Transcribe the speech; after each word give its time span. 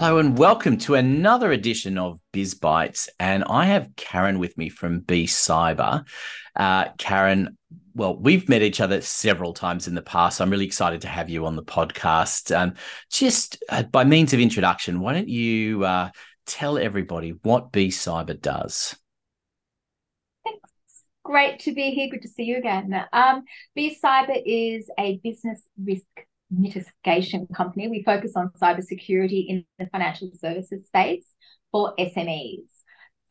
Hello 0.00 0.16
and 0.16 0.38
welcome 0.38 0.78
to 0.78 0.94
another 0.94 1.52
edition 1.52 1.98
of 1.98 2.18
Biz 2.32 2.54
Bites. 2.54 3.10
And 3.18 3.44
I 3.44 3.66
have 3.66 3.94
Karen 3.96 4.38
with 4.38 4.56
me 4.56 4.70
from 4.70 5.02
BCyber. 5.02 6.06
Uh, 6.56 6.88
Karen, 6.96 7.58
well, 7.94 8.16
we've 8.16 8.48
met 8.48 8.62
each 8.62 8.80
other 8.80 9.02
several 9.02 9.52
times 9.52 9.88
in 9.88 9.94
the 9.94 10.00
past. 10.00 10.40
I'm 10.40 10.48
really 10.48 10.64
excited 10.64 11.02
to 11.02 11.08
have 11.08 11.28
you 11.28 11.44
on 11.44 11.54
the 11.54 11.62
podcast. 11.62 12.56
Um, 12.56 12.76
just 13.10 13.62
uh, 13.68 13.82
by 13.82 14.04
means 14.04 14.32
of 14.32 14.40
introduction, 14.40 15.00
why 15.00 15.12
don't 15.12 15.28
you 15.28 15.84
uh, 15.84 16.08
tell 16.46 16.78
everybody 16.78 17.34
what 17.42 17.70
BCyber 17.70 18.40
does? 18.40 18.96
Thanks. 20.44 20.70
Great 21.24 21.58
to 21.58 21.74
be 21.74 21.90
here. 21.90 22.08
Good 22.08 22.22
to 22.22 22.28
see 22.28 22.44
you 22.44 22.56
again. 22.56 23.04
Um, 23.12 23.42
BCyber 23.76 24.40
is 24.46 24.88
a 24.98 25.20
business 25.22 25.60
risk 25.78 26.06
mitigation 26.50 27.46
company. 27.54 27.88
We 27.88 28.02
focus 28.02 28.32
on 28.36 28.50
cybersecurity 28.60 29.46
in 29.48 29.64
the 29.78 29.86
financial 29.86 30.30
services 30.34 30.86
space 30.86 31.24
for 31.72 31.94
SMEs. 31.98 32.66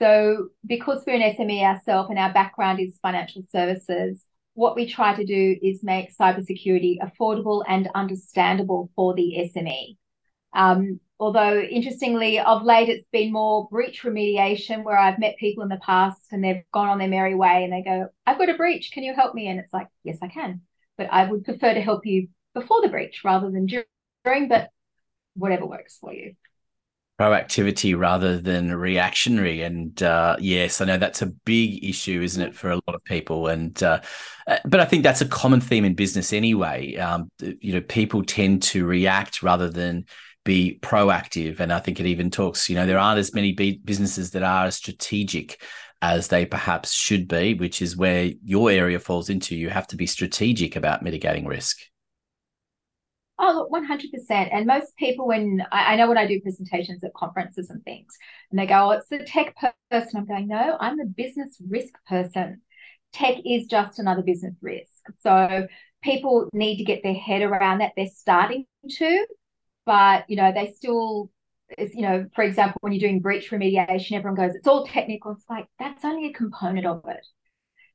So, 0.01 0.49
because 0.65 1.03
we're 1.05 1.15
an 1.15 1.35
SME 1.35 1.61
ourselves 1.61 2.09
and 2.09 2.17
our 2.17 2.31
background 2.31 2.79
is 2.79 2.97
financial 3.01 3.43
services, 3.51 4.23
what 4.53 4.75
we 4.75 4.87
try 4.87 5.13
to 5.13 5.25
do 5.25 5.57
is 5.61 5.83
make 5.83 6.15
cybersecurity 6.17 6.97
affordable 6.99 7.63
and 7.67 7.89
understandable 7.93 8.89
for 8.95 9.13
the 9.13 9.49
SME. 9.53 9.97
Um, 10.53 10.99
although, 11.19 11.59
interestingly, 11.59 12.39
of 12.39 12.63
late 12.63 12.89
it's 12.89 13.07
been 13.11 13.31
more 13.31 13.67
breach 13.69 14.03
remediation 14.03 14.83
where 14.83 14.97
I've 14.97 15.19
met 15.19 15.38
people 15.38 15.63
in 15.63 15.69
the 15.69 15.79
past 15.85 16.21
and 16.31 16.43
they've 16.43 16.63
gone 16.73 16.89
on 16.89 16.97
their 16.97 17.07
merry 17.07 17.35
way 17.35 17.63
and 17.63 17.73
they 17.73 17.81
go, 17.81 18.07
I've 18.25 18.38
got 18.38 18.49
a 18.49 18.55
breach, 18.55 18.91
can 18.91 19.03
you 19.03 19.13
help 19.13 19.35
me? 19.35 19.47
And 19.47 19.59
it's 19.59 19.73
like, 19.73 19.88
yes, 20.03 20.17
I 20.21 20.27
can. 20.27 20.61
But 20.97 21.07
I 21.11 21.29
would 21.29 21.43
prefer 21.43 21.73
to 21.73 21.81
help 21.81 22.05
you 22.05 22.29
before 22.59 22.81
the 22.81 22.89
breach 22.89 23.21
rather 23.23 23.49
than 23.49 23.65
during, 23.65 24.47
but 24.47 24.69
whatever 25.35 25.65
works 25.65 25.97
for 25.99 26.13
you. 26.13 26.35
Proactivity 27.19 27.97
rather 27.97 28.39
than 28.39 28.73
reactionary. 28.73 29.63
And 29.63 30.01
uh, 30.01 30.38
yes, 30.39 30.79
I 30.79 30.85
know 30.85 30.97
that's 30.97 31.21
a 31.21 31.27
big 31.27 31.83
issue, 31.83 32.21
isn't 32.21 32.41
it, 32.41 32.55
for 32.55 32.71
a 32.71 32.75
lot 32.75 32.95
of 32.95 33.03
people? 33.03 33.47
And, 33.47 33.81
uh, 33.83 33.99
uh, 34.47 34.59
but 34.66 34.79
I 34.79 34.85
think 34.85 35.03
that's 35.03 35.19
a 35.19 35.27
common 35.27 35.59
theme 35.59 35.83
in 35.83 35.95
business 35.95 36.31
anyway. 36.31 36.95
Um, 36.95 37.29
you 37.39 37.73
know, 37.73 37.81
people 37.81 38.23
tend 38.23 38.63
to 38.63 38.85
react 38.85 39.44
rather 39.44 39.69
than 39.69 40.05
be 40.45 40.79
proactive. 40.81 41.59
And 41.59 41.73
I 41.73 41.79
think 41.79 41.99
it 41.99 42.05
even 42.05 42.31
talks, 42.31 42.69
you 42.69 42.75
know, 42.75 42.85
there 42.85 42.97
aren't 42.97 43.19
as 43.19 43.33
many 43.33 43.51
businesses 43.83 44.31
that 44.31 44.44
are 44.44 44.71
strategic 44.71 45.61
as 46.01 46.29
they 46.29 46.45
perhaps 46.45 46.94
should 46.94 47.27
be, 47.27 47.53
which 47.53 47.81
is 47.81 47.97
where 47.97 48.31
your 48.44 48.71
area 48.71 48.99
falls 48.99 49.29
into. 49.29 49.55
You 49.55 49.69
have 49.69 49.88
to 49.88 49.97
be 49.97 50.07
strategic 50.07 50.77
about 50.77 51.03
mitigating 51.03 51.45
risk. 51.45 51.79
Oh, 53.41 53.53
look, 53.53 53.71
100%. 53.71 54.49
And 54.51 54.65
most 54.65 54.95
people, 54.97 55.25
when 55.27 55.63
I, 55.71 55.93
I, 55.93 55.95
know 55.95 56.09
when 56.09 56.17
I 56.17 56.27
do 56.27 56.41
presentations 56.41 57.03
at 57.03 57.13
conferences 57.13 57.69
and 57.69 57.81
things, 57.85 58.17
and 58.51 58.59
they 58.59 58.67
go, 58.67 58.89
oh, 58.89 58.91
it's 58.91 59.07
the 59.07 59.19
tech 59.19 59.55
person. 59.89 60.17
I'm 60.17 60.25
going, 60.25 60.47
no, 60.47 60.77
I'm 60.79 60.97
the 60.97 61.05
business 61.05 61.57
risk 61.69 61.93
person. 62.07 62.61
Tech 63.13 63.37
is 63.45 63.67
just 63.67 63.97
another 63.97 64.23
business 64.23 64.55
risk. 64.61 64.91
So 65.21 65.67
people 66.03 66.49
need 66.53 66.77
to 66.77 66.83
get 66.83 67.01
their 67.01 67.13
head 67.13 67.41
around 67.41 67.79
that. 67.79 67.93
They're 67.95 68.07
starting 68.07 68.65
to, 68.97 69.25
but, 69.85 70.25
you 70.29 70.35
know, 70.35 70.51
they 70.53 70.73
still, 70.75 71.31
you 71.77 72.01
know, 72.01 72.27
for 72.35 72.43
example, 72.43 72.79
when 72.81 72.91
you're 72.91 72.99
doing 72.99 73.21
breach 73.21 73.51
remediation, 73.51 74.17
everyone 74.17 74.35
goes, 74.35 74.53
it's 74.53 74.67
all 74.67 74.85
technical. 74.85 75.31
It's 75.31 75.49
like, 75.49 75.67
that's 75.79 76.03
only 76.03 76.29
a 76.29 76.33
component 76.33 76.85
of 76.85 77.03
it 77.07 77.25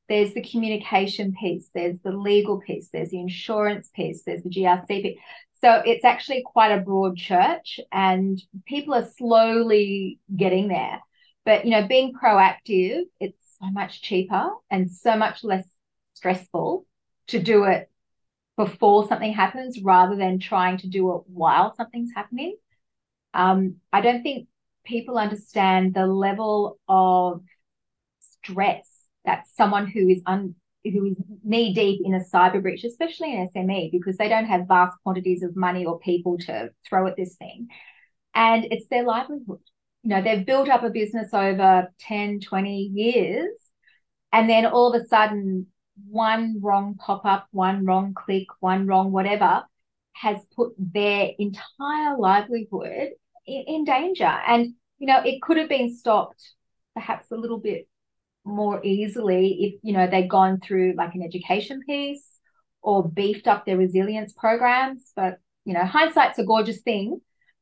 there's 0.09 0.35
the 0.35 0.43
communication 0.43 1.35
piece, 1.39 1.71
there's 1.75 1.99
the 2.05 2.13
legal 2.13 2.61
piece, 2.61 2.89
there's 2.93 3.11
the 3.11 3.21
insurance 3.21 3.89
piece, 3.95 4.23
there's 4.25 4.43
the 4.43 4.51
GRC 4.51 5.03
piece. 5.03 5.19
So 5.61 5.83
it's 5.85 6.05
actually 6.05 6.43
quite 6.45 6.73
a 6.73 6.81
broad 6.81 7.17
church, 7.17 7.81
and 7.91 8.41
people 8.67 8.95
are 8.95 9.09
slowly 9.17 10.21
getting 10.35 10.69
there. 10.69 11.01
But 11.45 11.65
you 11.65 11.71
know, 11.71 11.87
being 11.87 12.13
proactive, 12.13 13.03
it's 13.19 13.39
so 13.61 13.71
much 13.71 14.03
cheaper 14.03 14.51
and 14.71 14.91
so 14.91 15.17
much 15.17 15.43
less 15.43 15.67
stressful 16.15 16.87
to 17.29 17.43
do 17.43 17.65
it 17.65 17.91
before 18.57 19.09
something 19.09 19.33
happens 19.33 19.81
rather 19.83 20.17
than 20.17 20.39
trying 20.39 20.79
to 20.79 20.89
do 20.89 21.17
it 21.17 21.23
while 21.27 21.75
something's 21.75 22.13
happening. 22.15 22.57
Um, 23.33 23.77
I 23.93 24.01
don't 24.01 24.23
think 24.23 24.49
people 24.85 25.19
understand 25.19 25.95
the 25.95 26.07
level 26.07 26.79
of 26.89 27.43
stress 28.21 28.89
that 29.25 29.45
someone 29.55 29.87
who 29.87 30.09
is 30.09 30.23
un, 30.27 30.55
who 30.85 31.07
is 31.07 31.17
knee 31.43 31.73
deep 31.73 32.01
in 32.05 32.15
a 32.15 32.21
cyber 32.21 32.61
breach, 32.61 32.85
especially 32.85 33.35
an 33.35 33.49
SME, 33.55 33.91
because 33.91 34.17
they 34.17 34.29
don't 34.29 34.47
have 34.47 34.69
vast 34.69 34.97
quantities 35.03 35.43
of 35.43 35.57
money 35.57 35.85
or 35.85 35.99
people 35.99 36.39
to 36.39 36.71
throw 36.87 37.07
at 37.07 37.17
this 37.17 37.37
thing. 37.37 37.69
And 38.35 38.67
it's 38.71 38.87
their 38.89 39.05
livelihood. 39.05 39.61
You 40.03 40.11
know, 40.11 40.23
they've 40.23 40.45
built 40.45 40.69
up 40.69 40.83
a 40.85 40.91
business 40.91 41.33
over 41.33 41.89
10, 42.01 42.41
20 42.41 42.77
years. 42.95 43.51
And 44.33 44.51
then 44.51 44.67
all 44.67 44.93
of 44.93 45.01
a 45.01 45.07
sudden, 45.07 45.69
one 46.09 46.61
wrong 46.61 46.97
pop 46.97 47.25
up, 47.25 47.47
one 47.53 47.87
wrong 47.87 48.15
click, 48.15 48.47
one 48.61 48.87
wrong 48.87 49.13
whatever 49.13 49.63
has 50.13 50.39
put 50.55 50.73
their 50.79 51.31
entire 51.39 52.19
livelihood 52.19 53.11
in, 53.47 53.65
in 53.67 53.85
danger. 53.85 54.25
And, 54.25 54.75
you 54.99 55.07
know, 55.07 55.21
it 55.25 55.41
could 55.41 55.57
have 55.57 55.69
been 55.69 55.95
stopped 55.97 56.53
perhaps 56.95 57.31
a 57.31 57.37
little 57.37 57.59
bit 57.59 57.89
more 58.45 58.85
easily 58.85 59.59
if 59.61 59.81
you 59.83 59.93
know 59.93 60.07
they'd 60.07 60.29
gone 60.29 60.61
through 60.61 60.95
like 60.97 61.15
an 61.15 61.23
education 61.23 61.81
piece 61.87 62.25
or 62.83 63.09
beefed 63.09 63.47
up 63.47 63.65
their 63.65 63.79
resilience 63.79 64.33
programs. 64.33 65.13
But 65.17 65.39
you 65.65 65.75
know 65.75 65.85
hindsight's 65.85 66.39
a 66.39 66.45
gorgeous 66.45 66.83
thing. 66.83 67.21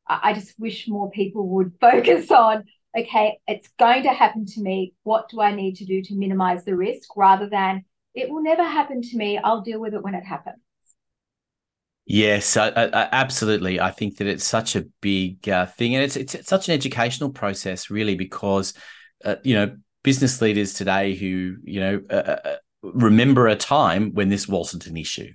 I 0.08 0.32
just 0.32 0.58
wish 0.58 0.88
more 0.88 1.10
people 1.10 1.48
would 1.50 1.72
focus 1.80 2.30
on 2.30 2.64
okay 2.96 3.38
it's 3.46 3.68
going 3.78 4.02
to 4.04 4.12
happen 4.12 4.46
to 4.46 4.60
me. 4.60 4.94
What 5.02 5.28
do 5.28 5.40
i 5.40 5.54
need 5.54 5.76
to 5.76 5.84
do 5.84 6.02
to 6.02 6.14
minimize 6.14 6.64
the 6.64 6.76
risk? 6.76 7.16
Rather 7.16 7.48
than 7.48 7.84
it 8.14 8.28
will 8.28 8.42
never 8.42 8.62
happen 8.64 9.00
to 9.00 9.16
me. 9.16 9.38
I'll 9.38 9.62
deal 9.62 9.80
with 9.80 9.94
it 9.94 10.02
when 10.02 10.14
it 10.14 10.24
happens. 10.24 10.58
Yes, 12.04 12.56
I, 12.56 12.68
I, 12.68 13.08
absolutely. 13.12 13.80
I 13.80 13.90
think 13.90 14.16
that 14.16 14.26
it's 14.26 14.44
such 14.44 14.74
a 14.74 14.84
big 15.00 15.48
uh, 15.48 15.66
thing, 15.66 15.94
and 15.94 16.04
it's, 16.04 16.16
it's, 16.16 16.48
such 16.48 16.68
an 16.68 16.74
educational 16.74 17.30
process, 17.30 17.90
really, 17.90 18.16
because 18.16 18.74
uh, 19.24 19.36
you 19.44 19.54
know 19.54 19.76
business 20.02 20.40
leaders 20.40 20.74
today 20.74 21.14
who 21.14 21.56
you 21.64 21.80
know 21.80 22.00
uh, 22.10 22.14
uh, 22.14 22.38
uh, 22.44 22.56
remember 22.82 23.46
a 23.46 23.56
time 23.56 24.12
when 24.12 24.28
this 24.28 24.48
wasn't 24.48 24.86
an 24.86 24.96
issue 24.96 25.32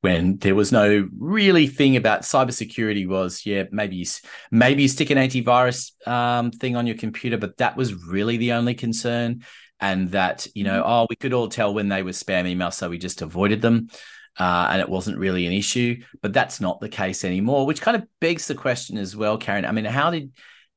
when 0.00 0.36
there 0.38 0.54
was 0.54 0.70
no 0.70 1.08
really 1.18 1.66
thing 1.66 1.96
about 1.96 2.22
cybersecurity 2.22 3.06
was 3.06 3.44
yeah 3.44 3.64
maybe 3.70 3.96
you, 3.96 4.06
maybe 4.50 4.82
you 4.82 4.88
stick 4.88 5.10
an 5.10 5.18
antivirus 5.18 6.06
um, 6.06 6.50
thing 6.50 6.76
on 6.76 6.86
your 6.86 6.96
computer 6.96 7.36
but 7.36 7.56
that 7.56 7.76
was 7.76 7.94
really 8.06 8.36
the 8.36 8.52
only 8.52 8.74
concern. 8.74 9.44
And 9.80 10.10
that 10.10 10.44
you 10.56 10.64
know 10.64 10.82
mm-hmm. 10.82 10.90
oh 10.90 11.06
we 11.08 11.14
could 11.14 11.32
all 11.32 11.48
tell 11.48 11.72
when 11.72 11.88
they 11.88 12.02
were 12.02 12.10
spam 12.10 12.52
emails 12.52 12.74
so 12.74 12.88
we 12.88 12.98
just 12.98 13.22
avoided 13.22 13.62
them 13.62 13.90
uh, 14.36 14.68
and 14.70 14.80
it 14.80 14.88
wasn't 14.88 15.18
really 15.18 15.46
an 15.46 15.52
issue. 15.52 16.02
But 16.20 16.32
that's 16.32 16.60
not 16.60 16.80
the 16.80 16.88
case 16.88 17.24
anymore 17.24 17.64
which 17.64 17.80
kind 17.80 17.96
of 17.96 18.04
begs 18.20 18.48
the 18.48 18.56
question 18.56 18.98
as 18.98 19.14
well 19.14 19.38
karen. 19.38 19.64
I 19.64 19.70
mean 19.70 19.84
how 19.84 20.10
did 20.10 20.32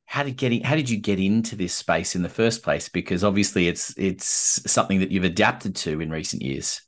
how 0.05 0.23
did 0.23 0.37
getting 0.37 0.61
how 0.61 0.75
did 0.75 0.89
you 0.89 0.97
get 0.97 1.19
into 1.19 1.55
this 1.55 1.73
space 1.73 2.15
in 2.15 2.21
the 2.21 2.29
first 2.29 2.63
place? 2.63 2.89
Because 2.89 3.23
obviously 3.23 3.67
it's 3.67 3.93
it's 3.97 4.61
something 4.69 4.99
that 4.99 5.11
you've 5.11 5.23
adapted 5.23 5.75
to 5.77 6.01
in 6.01 6.09
recent 6.09 6.41
years. 6.41 6.81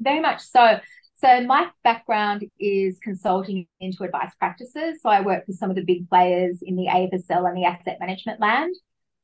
Very 0.00 0.20
much 0.20 0.40
so. 0.40 0.80
So 1.18 1.42
my 1.42 1.68
background 1.84 2.46
is 2.58 2.98
consulting 3.02 3.66
into 3.78 4.04
advice 4.04 4.32
practices. 4.38 5.02
So 5.02 5.10
I 5.10 5.20
work 5.20 5.44
with 5.46 5.58
some 5.58 5.68
of 5.68 5.76
the 5.76 5.84
big 5.84 6.08
players 6.08 6.60
in 6.62 6.76
the 6.76 6.86
AFSL 6.86 7.46
and 7.46 7.56
the 7.56 7.64
asset 7.64 7.98
management 8.00 8.40
land. 8.40 8.74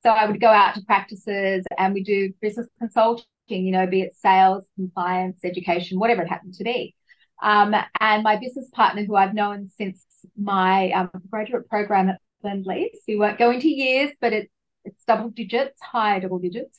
So 0.02 0.10
I 0.10 0.26
would 0.26 0.40
go 0.40 0.48
out 0.48 0.74
to 0.74 0.82
practices 0.82 1.64
and 1.78 1.94
we 1.94 2.02
do 2.02 2.32
business 2.42 2.66
consulting, 2.78 3.24
you 3.48 3.72
know, 3.72 3.86
be 3.86 4.02
it 4.02 4.14
sales, 4.14 4.64
compliance, 4.74 5.38
education, 5.42 5.98
whatever 5.98 6.20
it 6.22 6.28
happened 6.28 6.54
to 6.54 6.64
be. 6.64 6.94
Um, 7.42 7.74
and 7.98 8.22
my 8.22 8.36
business 8.36 8.68
partner, 8.74 9.04
who 9.04 9.16
I've 9.16 9.34
known 9.34 9.70
since 9.76 10.04
my 10.36 10.90
um, 10.92 11.10
graduate 11.30 11.68
program 11.68 12.10
at 12.10 12.20
Lend-Lease. 12.42 13.00
We 13.08 13.16
won't 13.16 13.38
go 13.38 13.50
into 13.50 13.68
years, 13.68 14.10
but 14.20 14.32
it's 14.32 14.52
it's 14.84 15.04
double 15.04 15.30
digits, 15.30 15.80
higher 15.82 16.20
double 16.20 16.38
digits. 16.38 16.78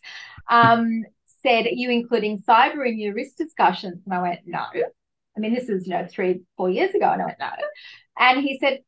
Um, 0.49 1.03
said, 1.43 1.65
"Are 1.65 1.69
you 1.69 1.89
including 1.89 2.39
cyber 2.39 2.87
in 2.87 2.99
your 2.99 3.13
risk 3.13 3.37
discussions?" 3.37 4.01
And 4.05 4.13
I 4.13 4.21
went, 4.21 4.41
"No." 4.45 4.65
I 5.35 5.39
mean, 5.39 5.53
this 5.53 5.69
is 5.69 5.85
you 5.85 5.93
know 5.93 6.07
three, 6.09 6.41
four 6.55 6.69
years 6.69 6.93
ago, 6.95 7.09
and 7.11 7.21
I 7.21 7.25
went, 7.25 7.39
"No." 7.39 7.51
And 8.17 8.41
he 8.41 8.57
said, 8.59 8.79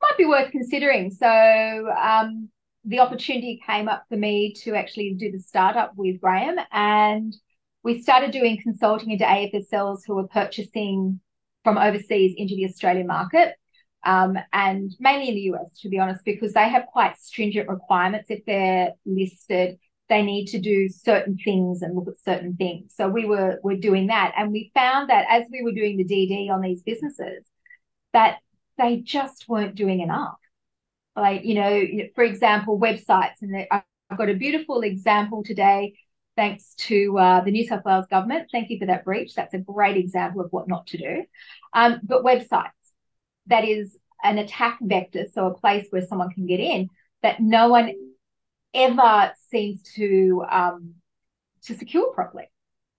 "Might 0.00 0.18
be 0.18 0.26
worth 0.26 0.50
considering." 0.52 1.10
So 1.10 1.26
um, 1.28 2.50
the 2.84 3.00
opportunity 3.00 3.60
came 3.66 3.88
up 3.88 4.04
for 4.08 4.16
me 4.16 4.54
to 4.64 4.74
actually 4.74 5.14
do 5.14 5.32
the 5.32 5.40
startup 5.40 5.92
with 5.96 6.20
Graham, 6.20 6.58
and 6.70 7.34
we 7.82 8.00
started 8.00 8.30
doing 8.30 8.60
consulting 8.62 9.10
into 9.10 9.24
AFSLs 9.24 10.02
who 10.06 10.14
were 10.14 10.28
purchasing 10.28 11.20
from 11.64 11.78
overseas 11.78 12.34
into 12.36 12.54
the 12.54 12.66
Australian 12.66 13.06
market 13.06 13.56
um, 14.04 14.38
and 14.52 14.90
mainly 15.00 15.28
in 15.28 15.34
the 15.34 15.40
US, 15.52 15.78
to 15.80 15.88
be 15.88 15.98
honest, 15.98 16.24
because 16.24 16.52
they 16.52 16.68
have 16.68 16.86
quite 16.86 17.18
stringent 17.18 17.68
requirements. 17.68 18.30
If 18.30 18.44
they're 18.46 18.92
listed, 19.06 19.78
they 20.08 20.22
need 20.22 20.46
to 20.48 20.60
do 20.60 20.88
certain 20.88 21.36
things 21.38 21.82
and 21.82 21.94
look 21.94 22.08
at 22.08 22.20
certain 22.24 22.56
things. 22.56 22.94
So 22.96 23.08
we 23.08 23.24
were 23.26 23.60
were 23.62 23.76
doing 23.76 24.08
that, 24.08 24.32
and 24.36 24.52
we 24.52 24.70
found 24.74 25.10
that 25.10 25.26
as 25.30 25.44
we 25.50 25.62
were 25.62 25.72
doing 25.72 25.96
the 25.96 26.04
DD 26.04 26.50
on 26.50 26.60
these 26.60 26.82
businesses, 26.82 27.44
that 28.12 28.38
they 28.78 28.98
just 28.98 29.48
weren't 29.48 29.74
doing 29.74 30.00
enough. 30.00 30.38
like 31.16 31.44
you 31.44 31.54
know 31.54 31.82
for 32.14 32.24
example 32.24 32.78
websites 32.78 33.40
and 33.42 33.66
i've 33.70 34.18
got 34.18 34.28
a 34.30 34.34
beautiful 34.34 34.80
example 34.82 35.42
today 35.44 35.94
thanks 36.36 36.74
to 36.76 37.18
uh, 37.18 37.40
the 37.42 37.50
new 37.50 37.66
south 37.66 37.84
wales 37.84 38.06
government 38.10 38.48
thank 38.52 38.70
you 38.70 38.78
for 38.78 38.86
that 38.86 39.04
breach 39.04 39.34
that's 39.34 39.54
a 39.54 39.58
great 39.58 39.96
example 39.96 40.40
of 40.40 40.48
what 40.50 40.68
not 40.68 40.86
to 40.86 40.98
do 40.98 41.24
um, 41.74 42.00
but 42.02 42.24
websites 42.24 42.70
that 43.46 43.64
is 43.64 43.96
an 44.22 44.38
attack 44.38 44.78
vector 44.82 45.24
so 45.32 45.46
a 45.46 45.54
place 45.54 45.86
where 45.90 46.06
someone 46.06 46.30
can 46.30 46.46
get 46.46 46.60
in 46.60 46.88
that 47.22 47.40
no 47.40 47.68
one 47.68 47.92
ever 48.74 49.32
seems 49.50 49.82
to 49.94 50.44
um, 50.50 50.94
to 51.64 51.76
secure 51.76 52.12
properly 52.12 52.50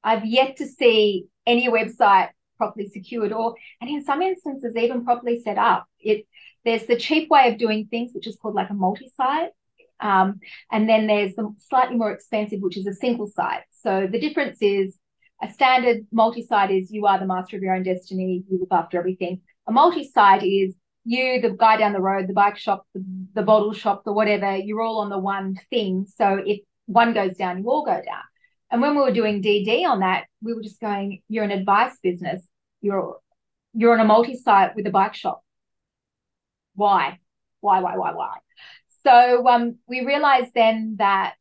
i've 0.03 0.25
yet 0.25 0.57
to 0.57 0.67
see 0.67 1.25
any 1.45 1.67
website 1.67 2.29
properly 2.57 2.87
secured 2.87 3.33
or 3.33 3.55
and 3.81 3.89
in 3.89 4.03
some 4.03 4.21
instances 4.21 4.75
even 4.75 5.03
properly 5.03 5.41
set 5.41 5.57
up 5.57 5.87
it 5.99 6.25
there's 6.65 6.85
the 6.85 6.97
cheap 6.97 7.29
way 7.29 7.51
of 7.51 7.57
doing 7.57 7.87
things, 7.87 8.11
which 8.13 8.27
is 8.27 8.37
called 8.37 8.55
like 8.55 8.69
a 8.69 8.73
multi-site. 8.73 9.51
Um, 9.99 10.39
and 10.71 10.87
then 10.87 11.07
there's 11.07 11.35
the 11.35 11.53
slightly 11.69 11.97
more 11.97 12.11
expensive, 12.11 12.59
which 12.61 12.77
is 12.77 12.87
a 12.87 12.93
single 12.93 13.27
site. 13.27 13.63
So 13.81 14.07
the 14.09 14.19
difference 14.19 14.57
is 14.61 14.97
a 15.41 15.51
standard 15.51 16.05
multi-site 16.11 16.71
is 16.71 16.91
you 16.91 17.05
are 17.05 17.19
the 17.19 17.25
master 17.25 17.57
of 17.57 17.63
your 17.63 17.75
own 17.75 17.83
destiny, 17.83 18.43
you 18.49 18.59
look 18.59 18.71
after 18.71 18.97
everything. 18.97 19.41
A 19.67 19.71
multi-site 19.71 20.43
is 20.43 20.75
you, 21.05 21.41
the 21.41 21.51
guy 21.51 21.77
down 21.77 21.93
the 21.93 22.01
road, 22.01 22.27
the 22.27 22.33
bike 22.33 22.57
shop, 22.57 22.85
the, 22.93 23.03
the 23.33 23.43
bottle 23.43 23.73
shop, 23.73 24.03
the 24.03 24.13
whatever, 24.13 24.55
you're 24.55 24.81
all 24.81 24.99
on 24.99 25.09
the 25.09 25.17
one 25.17 25.59
thing. 25.69 26.05
So 26.15 26.41
if 26.45 26.59
one 26.85 27.13
goes 27.13 27.37
down, 27.37 27.59
you 27.59 27.69
all 27.69 27.85
go 27.85 27.93
down. 27.93 28.23
And 28.71 28.81
when 28.81 28.95
we 28.95 29.01
were 29.01 29.13
doing 29.13 29.41
DD 29.41 29.85
on 29.85 29.99
that, 29.99 30.25
we 30.41 30.53
were 30.53 30.63
just 30.63 30.79
going, 30.79 31.21
you're 31.29 31.43
an 31.43 31.51
advice 31.51 31.97
business. 32.01 32.41
You're 32.81 33.17
you're 33.75 33.93
on 33.93 33.99
a 33.99 34.05
multi-site 34.05 34.75
with 34.75 34.85
a 34.85 34.91
bike 34.91 35.15
shop 35.15 35.43
why? 36.75 37.19
Why, 37.61 37.79
why, 37.79 37.97
why, 37.97 38.13
why? 38.13 38.37
So 39.05 39.47
um, 39.47 39.77
we 39.87 40.05
realized 40.05 40.53
then 40.53 40.95
that 40.99 41.35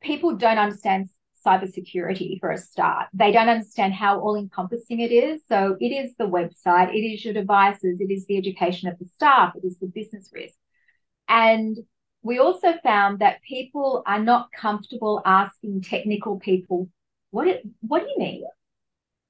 people 0.00 0.36
don't 0.36 0.58
understand 0.58 1.10
cybersecurity 1.46 2.40
for 2.40 2.50
a 2.50 2.58
start. 2.58 3.08
They 3.12 3.32
don't 3.32 3.48
understand 3.48 3.94
how 3.94 4.20
all 4.20 4.36
encompassing 4.36 5.00
it 5.00 5.12
is. 5.12 5.42
So 5.48 5.76
it 5.80 5.88
is 5.88 6.14
the 6.16 6.24
website, 6.24 6.94
it 6.94 7.00
is 7.00 7.24
your 7.24 7.34
devices, 7.34 8.00
it 8.00 8.10
is 8.10 8.26
the 8.26 8.36
education 8.36 8.88
of 8.88 8.98
the 8.98 9.06
staff, 9.06 9.54
it 9.56 9.66
is 9.66 9.78
the 9.78 9.86
business 9.86 10.30
risk. 10.32 10.54
And 11.28 11.76
we 12.22 12.38
also 12.38 12.74
found 12.82 13.20
that 13.20 13.42
people 13.42 14.02
are 14.06 14.20
not 14.20 14.50
comfortable 14.52 15.22
asking 15.24 15.82
technical 15.82 16.38
people, 16.38 16.88
what, 17.30 17.46
what 17.80 18.00
do 18.00 18.08
you 18.08 18.18
mean? 18.18 18.44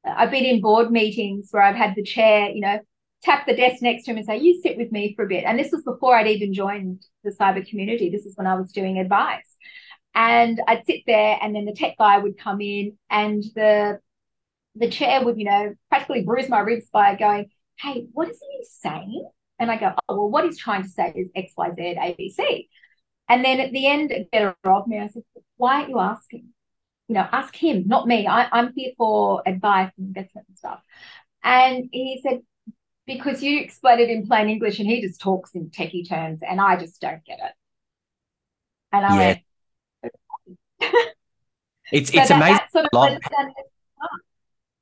I've 0.04 0.30
been 0.30 0.44
in 0.44 0.60
board 0.60 0.90
meetings 0.90 1.48
where 1.50 1.62
I've 1.62 1.76
had 1.76 1.94
the 1.94 2.02
chair, 2.02 2.50
you 2.50 2.62
know, 2.62 2.80
tap 3.22 3.46
the 3.46 3.54
desk 3.54 3.82
next 3.82 4.04
to 4.04 4.12
him 4.12 4.16
and 4.16 4.26
say, 4.26 4.38
You 4.38 4.60
sit 4.60 4.76
with 4.76 4.90
me 4.92 5.14
for 5.14 5.24
a 5.24 5.28
bit. 5.28 5.44
And 5.44 5.58
this 5.58 5.72
was 5.72 5.82
before 5.82 6.16
I'd 6.16 6.26
even 6.26 6.54
joined 6.54 7.04
the 7.22 7.30
cyber 7.30 7.66
community. 7.68 8.10
This 8.10 8.26
is 8.26 8.36
when 8.36 8.46
I 8.46 8.54
was 8.54 8.72
doing 8.72 8.98
advice. 8.98 9.44
And 10.14 10.60
I'd 10.66 10.86
sit 10.86 11.02
there 11.06 11.38
and 11.40 11.54
then 11.54 11.64
the 11.64 11.72
tech 11.72 11.96
guy 11.98 12.18
would 12.18 12.38
come 12.38 12.60
in 12.60 12.98
and 13.10 13.42
the 13.54 14.00
the 14.76 14.90
chair 14.90 15.24
would, 15.24 15.38
you 15.38 15.44
know, 15.44 15.74
practically 15.88 16.22
bruise 16.22 16.48
my 16.48 16.60
ribs 16.60 16.88
by 16.92 17.16
going, 17.16 17.50
Hey, 17.78 18.06
what 18.12 18.28
is 18.30 18.40
he 18.40 18.64
saying? 18.64 19.28
And 19.58 19.70
I 19.70 19.76
go, 19.78 19.94
Oh, 20.08 20.16
well, 20.16 20.30
what 20.30 20.44
he's 20.44 20.58
trying 20.58 20.82
to 20.84 20.88
say 20.88 21.12
is 21.14 21.28
X, 21.34 21.52
Y, 21.56 21.70
Z, 21.76 21.96
A, 22.00 22.14
B, 22.16 22.30
C. 22.30 22.68
And 23.28 23.44
then 23.44 23.60
at 23.60 23.72
the 23.72 23.86
end, 23.86 24.10
it 24.12 24.30
better 24.30 24.56
of 24.64 24.86
me, 24.86 24.98
I 24.98 25.08
said, 25.08 25.22
Why 25.56 25.76
aren't 25.76 25.90
you 25.90 25.98
asking? 26.00 26.48
You 27.08 27.16
know, 27.16 27.28
ask 27.32 27.54
him, 27.56 27.84
not 27.88 28.06
me. 28.06 28.26
I, 28.26 28.48
I'm 28.52 28.72
here 28.74 28.92
for 28.96 29.42
advice 29.46 29.92
and 29.98 30.08
investment 30.08 30.48
and 30.48 30.58
stuff. 30.58 30.80
And 31.42 31.88
he 31.92 32.20
said, 32.22 32.42
because 33.06 33.42
you 33.42 33.60
explain 33.60 34.00
it 34.00 34.10
in 34.10 34.26
plain 34.26 34.48
English 34.48 34.78
and 34.78 34.88
he 34.88 35.00
just 35.02 35.20
talks 35.20 35.52
in 35.54 35.70
techie 35.70 36.08
terms 36.08 36.40
and 36.48 36.60
I 36.60 36.76
just 36.76 37.00
don't 37.00 37.24
get 37.24 37.40
it. 37.40 37.52
And 38.92 39.04
I 39.04 39.16
yeah. 39.16 39.16
went, 39.16 39.40
it's 41.92 42.10
it's 42.14 42.30
amazing. 42.30 42.60
Sort 42.72 42.86
of 42.92 43.18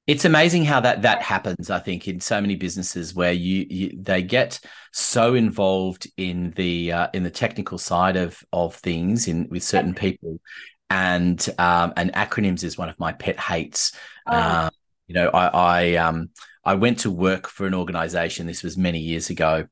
it's 0.08 0.24
amazing 0.24 0.64
how 0.64 0.80
that 0.80 1.02
that 1.02 1.20
happens. 1.20 1.68
I 1.70 1.78
think 1.78 2.08
in 2.08 2.18
so 2.18 2.40
many 2.40 2.56
businesses 2.56 3.14
where 3.14 3.32
you, 3.32 3.66
you 3.68 3.92
they 3.94 4.22
get 4.22 4.58
so 4.90 5.34
involved 5.34 6.06
in 6.16 6.52
the 6.52 6.92
uh, 6.92 7.08
in 7.12 7.24
the 7.24 7.30
technical 7.30 7.76
side 7.76 8.16
of 8.16 8.42
of 8.50 8.74
things 8.74 9.28
in 9.28 9.48
with 9.50 9.62
certain 9.62 9.94
people, 9.94 10.40
and 10.88 11.46
um, 11.58 11.92
and 11.98 12.10
acronyms 12.14 12.64
is 12.64 12.78
one 12.78 12.88
of 12.88 12.98
my 12.98 13.12
pet 13.12 13.38
hates. 13.38 13.92
Oh. 14.26 14.40
Um, 14.40 14.70
you 15.08 15.14
know, 15.14 15.28
I, 15.28 15.46
I 15.48 15.94
um 15.96 16.30
I 16.64 16.74
went 16.74 17.00
to 17.00 17.10
work 17.10 17.46
for 17.46 17.66
an 17.66 17.74
organization. 17.74 18.46
This 18.46 18.62
was 18.62 18.78
many 18.78 19.00
years 19.00 19.28
ago. 19.28 19.66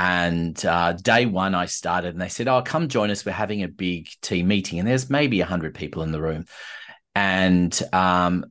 And 0.00 0.64
uh, 0.64 0.94
day 0.94 1.26
one, 1.26 1.54
I 1.54 1.66
started 1.66 2.14
and 2.14 2.22
they 2.22 2.30
said, 2.30 2.48
Oh, 2.48 2.62
come 2.62 2.88
join 2.88 3.10
us. 3.10 3.26
We're 3.26 3.32
having 3.32 3.62
a 3.62 3.68
big 3.68 4.08
team 4.22 4.48
meeting. 4.48 4.78
And 4.78 4.88
there's 4.88 5.10
maybe 5.10 5.40
100 5.40 5.74
people 5.74 6.02
in 6.02 6.10
the 6.10 6.22
room. 6.22 6.46
And 7.14 7.78
um, 7.92 8.46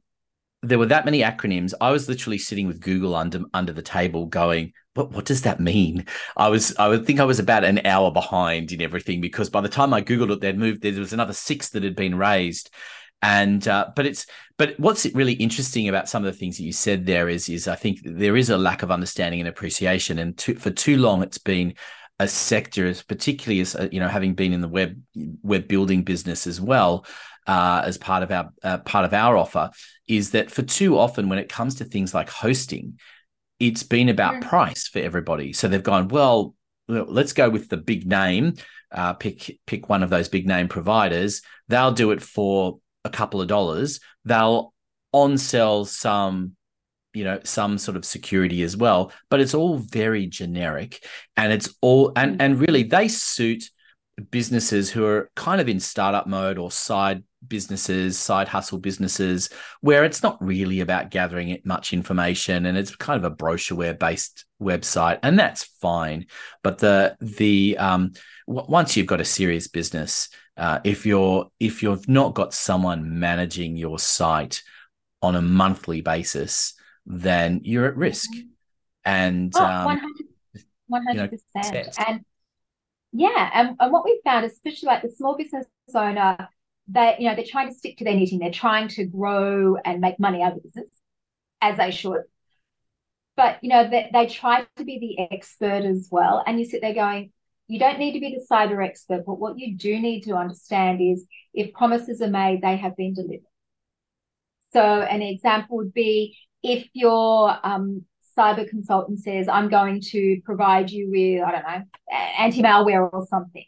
there 0.61 0.77
were 0.77 0.85
that 0.85 1.05
many 1.05 1.21
acronyms. 1.21 1.73
I 1.81 1.89
was 1.89 2.07
literally 2.07 2.37
sitting 2.37 2.67
with 2.67 2.81
Google 2.81 3.15
under, 3.15 3.41
under 3.51 3.73
the 3.73 3.81
table 3.81 4.27
going, 4.27 4.73
but 4.93 5.11
what 5.11 5.25
does 5.25 5.41
that 5.41 5.59
mean? 5.59 6.05
I 6.37 6.49
was, 6.49 6.75
I 6.77 6.87
would 6.87 7.07
think 7.07 7.19
I 7.19 7.25
was 7.25 7.39
about 7.39 7.63
an 7.63 7.83
hour 7.83 8.11
behind 8.11 8.71
in 8.71 8.83
everything 8.83 9.19
because 9.19 9.49
by 9.49 9.61
the 9.61 9.69
time 9.69 9.91
I 9.91 10.03
Googled 10.03 10.31
it, 10.31 10.41
they'd 10.41 10.55
moved, 10.55 10.83
there 10.83 10.93
was 10.99 11.13
another 11.13 11.33
six 11.33 11.69
that 11.69 11.81
had 11.81 11.95
been 11.95 12.15
raised 12.15 12.69
and 13.21 13.67
uh, 13.67 13.91
but 13.95 14.05
it's 14.05 14.25
but 14.57 14.79
what's 14.79 15.05
really 15.07 15.33
interesting 15.33 15.87
about 15.89 16.09
some 16.09 16.25
of 16.25 16.31
the 16.31 16.37
things 16.37 16.57
that 16.57 16.63
you 16.63 16.71
said 16.71 17.05
there 17.05 17.29
is 17.29 17.49
is 17.49 17.67
I 17.67 17.75
think 17.75 17.99
there 18.03 18.37
is 18.37 18.49
a 18.49 18.57
lack 18.57 18.83
of 18.83 18.91
understanding 18.91 19.39
and 19.39 19.49
appreciation, 19.49 20.19
and 20.19 20.37
to, 20.39 20.55
for 20.55 20.71
too 20.71 20.97
long 20.97 21.21
it's 21.21 21.37
been 21.37 21.73
a 22.19 22.27
sector, 22.27 22.93
particularly 23.07 23.61
as 23.61 23.75
uh, 23.75 23.87
you 23.91 23.99
know, 23.99 24.07
having 24.07 24.33
been 24.33 24.53
in 24.53 24.61
the 24.61 24.67
web 24.67 25.01
web 25.41 25.67
building 25.67 26.03
business 26.03 26.47
as 26.47 26.59
well. 26.61 27.05
Uh, 27.47 27.81
as 27.83 27.97
part 27.97 28.21
of 28.21 28.31
our 28.31 28.51
uh, 28.63 28.77
part 28.79 29.05
of 29.05 29.13
our 29.13 29.35
offer 29.35 29.71
is 30.07 30.31
that 30.31 30.51
for 30.51 30.61
too 30.61 30.99
often 30.99 31.29
when 31.29 31.39
it 31.39 31.49
comes 31.49 31.75
to 31.75 31.83
things 31.83 32.13
like 32.13 32.29
hosting, 32.29 32.99
it's 33.59 33.81
been 33.81 34.09
about 34.09 34.35
mm. 34.35 34.47
price 34.47 34.87
for 34.87 34.99
everybody. 34.99 35.51
So 35.51 35.67
they've 35.67 35.81
gone 35.81 36.09
well. 36.09 36.53
Let's 36.87 37.33
go 37.33 37.49
with 37.49 37.69
the 37.69 37.77
big 37.77 38.07
name. 38.07 38.53
Uh, 38.91 39.13
pick 39.13 39.59
pick 39.65 39.89
one 39.89 40.03
of 40.03 40.09
those 40.09 40.29
big 40.29 40.47
name 40.47 40.67
providers. 40.67 41.41
They'll 41.67 41.91
do 41.91 42.11
it 42.11 42.21
for 42.21 42.79
a 43.05 43.09
couple 43.09 43.41
of 43.41 43.47
dollars, 43.47 43.99
they'll 44.25 44.73
on 45.11 45.37
sell 45.37 45.85
some 45.85 46.55
you 47.13 47.23
know 47.23 47.39
some 47.43 47.79
sort 47.79 47.97
of 47.97 48.05
security 48.05 48.61
as 48.61 48.77
well 48.77 49.11
but 49.31 49.39
it's 49.39 49.55
all 49.55 49.77
very 49.77 50.27
generic 50.27 51.03
and 51.35 51.51
it's 51.51 51.73
all 51.81 52.11
and 52.15 52.39
and 52.39 52.59
really 52.59 52.83
they 52.83 53.07
suit 53.07 53.63
businesses 54.29 54.91
who 54.91 55.03
are 55.03 55.31
kind 55.35 55.59
of 55.59 55.67
in 55.67 55.79
startup 55.79 56.27
mode 56.27 56.59
or 56.59 56.69
side 56.69 57.23
businesses 57.47 58.17
side 58.17 58.47
hustle 58.47 58.77
businesses 58.77 59.49
where 59.81 60.03
it's 60.03 60.21
not 60.21 60.41
really 60.43 60.81
about 60.81 61.09
gathering 61.09 61.49
it 61.49 61.65
much 61.65 61.93
information 61.93 62.65
and 62.65 62.77
it's 62.77 62.95
kind 62.95 63.23
of 63.23 63.31
a 63.31 63.35
brochureware 63.35 63.97
based 63.97 64.45
website 64.61 65.19
and 65.23 65.39
that's 65.39 65.63
fine. 65.63 66.25
But 66.63 66.79
the 66.79 67.15
the 67.21 67.77
um 67.77 68.11
w- 68.47 68.67
once 68.69 68.97
you've 68.97 69.07
got 69.07 69.21
a 69.21 69.25
serious 69.25 69.67
business 69.67 70.29
uh, 70.59 70.79
if 70.83 71.05
you're 71.05 71.49
if 71.59 71.81
you've 71.81 72.07
not 72.09 72.33
got 72.33 72.53
someone 72.53 73.19
managing 73.19 73.77
your 73.77 73.97
site 73.97 74.61
on 75.21 75.35
a 75.35 75.41
monthly 75.41 76.01
basis, 76.01 76.73
then 77.05 77.61
you're 77.63 77.85
at 77.85 77.95
risk. 77.95 78.29
And 79.05 79.53
oh, 79.55 79.63
um, 79.63 80.01
100 80.87 81.31
percent. 81.31 81.95
And 81.97 82.25
yeah, 83.11 83.49
and, 83.53 83.75
and 83.79 83.91
what 83.91 84.05
we 84.05 84.19
found, 84.23 84.45
especially 84.45 84.87
like 84.87 85.01
the 85.01 85.09
small 85.09 85.37
business 85.37 85.65
owner, 85.95 86.49
they 86.87 87.15
you 87.19 87.29
know 87.29 87.35
they're 87.35 87.45
trying 87.45 87.69
to 87.69 87.73
stick 87.73 87.97
to 87.97 88.03
their 88.03 88.15
knitting. 88.15 88.39
They're 88.39 88.51
trying 88.51 88.89
to 88.89 89.05
grow 89.05 89.77
and 89.77 90.01
make 90.01 90.19
money 90.19 90.43
out 90.43 90.57
of 90.57 90.63
business, 90.63 90.89
as 91.61 91.77
they 91.77 91.91
should. 91.91 92.23
But 93.37 93.63
you 93.63 93.69
know 93.69 93.89
they, 93.89 94.09
they 94.11 94.27
try 94.27 94.65
to 94.75 94.83
be 94.83 94.99
the 94.99 95.33
expert 95.33 95.85
as 95.85 96.09
well, 96.11 96.43
and 96.45 96.59
you 96.59 96.65
sit 96.65 96.81
there 96.81 96.93
going, 96.93 97.31
you 97.69 97.77
don't 97.77 97.99
need 97.99 98.13
to 98.13 98.19
be 98.19 98.31
the 98.35 98.45
cyber 98.51 98.83
expert, 98.83 99.23
but 99.27 99.39
what 99.39 99.59
you 99.59 99.77
do 99.77 99.99
need 99.99 100.21
to 100.21 100.33
understand 100.33 100.99
is 101.01 101.25
if 101.53 101.71
promises 101.71 102.19
are 102.19 102.27
made, 102.27 102.63
they 102.63 102.75
have 102.75 102.97
been 102.97 103.13
delivered. 103.13 103.45
So, 104.73 104.81
an 104.81 105.21
example 105.21 105.77
would 105.77 105.93
be 105.93 106.35
if 106.63 106.87
your 106.93 107.55
um, 107.63 108.05
cyber 108.35 108.67
consultant 108.67 109.19
says, 109.19 109.47
I'm 109.47 109.69
going 109.69 110.01
to 110.11 110.41
provide 110.43 110.89
you 110.89 111.11
with, 111.11 111.43
I 111.43 111.51
don't 111.51 111.63
know, 111.63 111.83
anti 112.39 112.63
malware 112.63 113.07
or 113.13 113.27
something, 113.27 113.65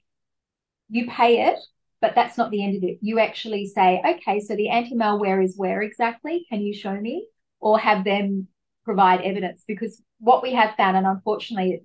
you 0.90 1.08
pay 1.08 1.48
it, 1.50 1.60
but 2.02 2.16
that's 2.16 2.40
not 2.40 2.50
the 2.50 2.64
end 2.64 2.78
of 2.78 2.84
it. 2.84 2.98
You 3.02 3.20
actually 3.20 3.68
say, 3.68 4.02
okay, 4.04 4.40
so 4.40 4.56
the 4.56 4.70
anti 4.70 4.96
malware 4.96 5.44
is 5.44 5.56
where 5.56 5.84
exactly? 5.84 6.48
Can 6.50 6.62
you 6.62 6.74
show 6.74 7.00
me? 7.00 7.28
Or 7.60 7.78
have 7.78 8.04
them 8.04 8.48
provide 8.84 9.22
evidence? 9.22 9.64
Because 9.68 10.02
what 10.20 10.42
we 10.42 10.54
have 10.54 10.76
found, 10.76 10.98
and 10.98 11.06
unfortunately, 11.06 11.82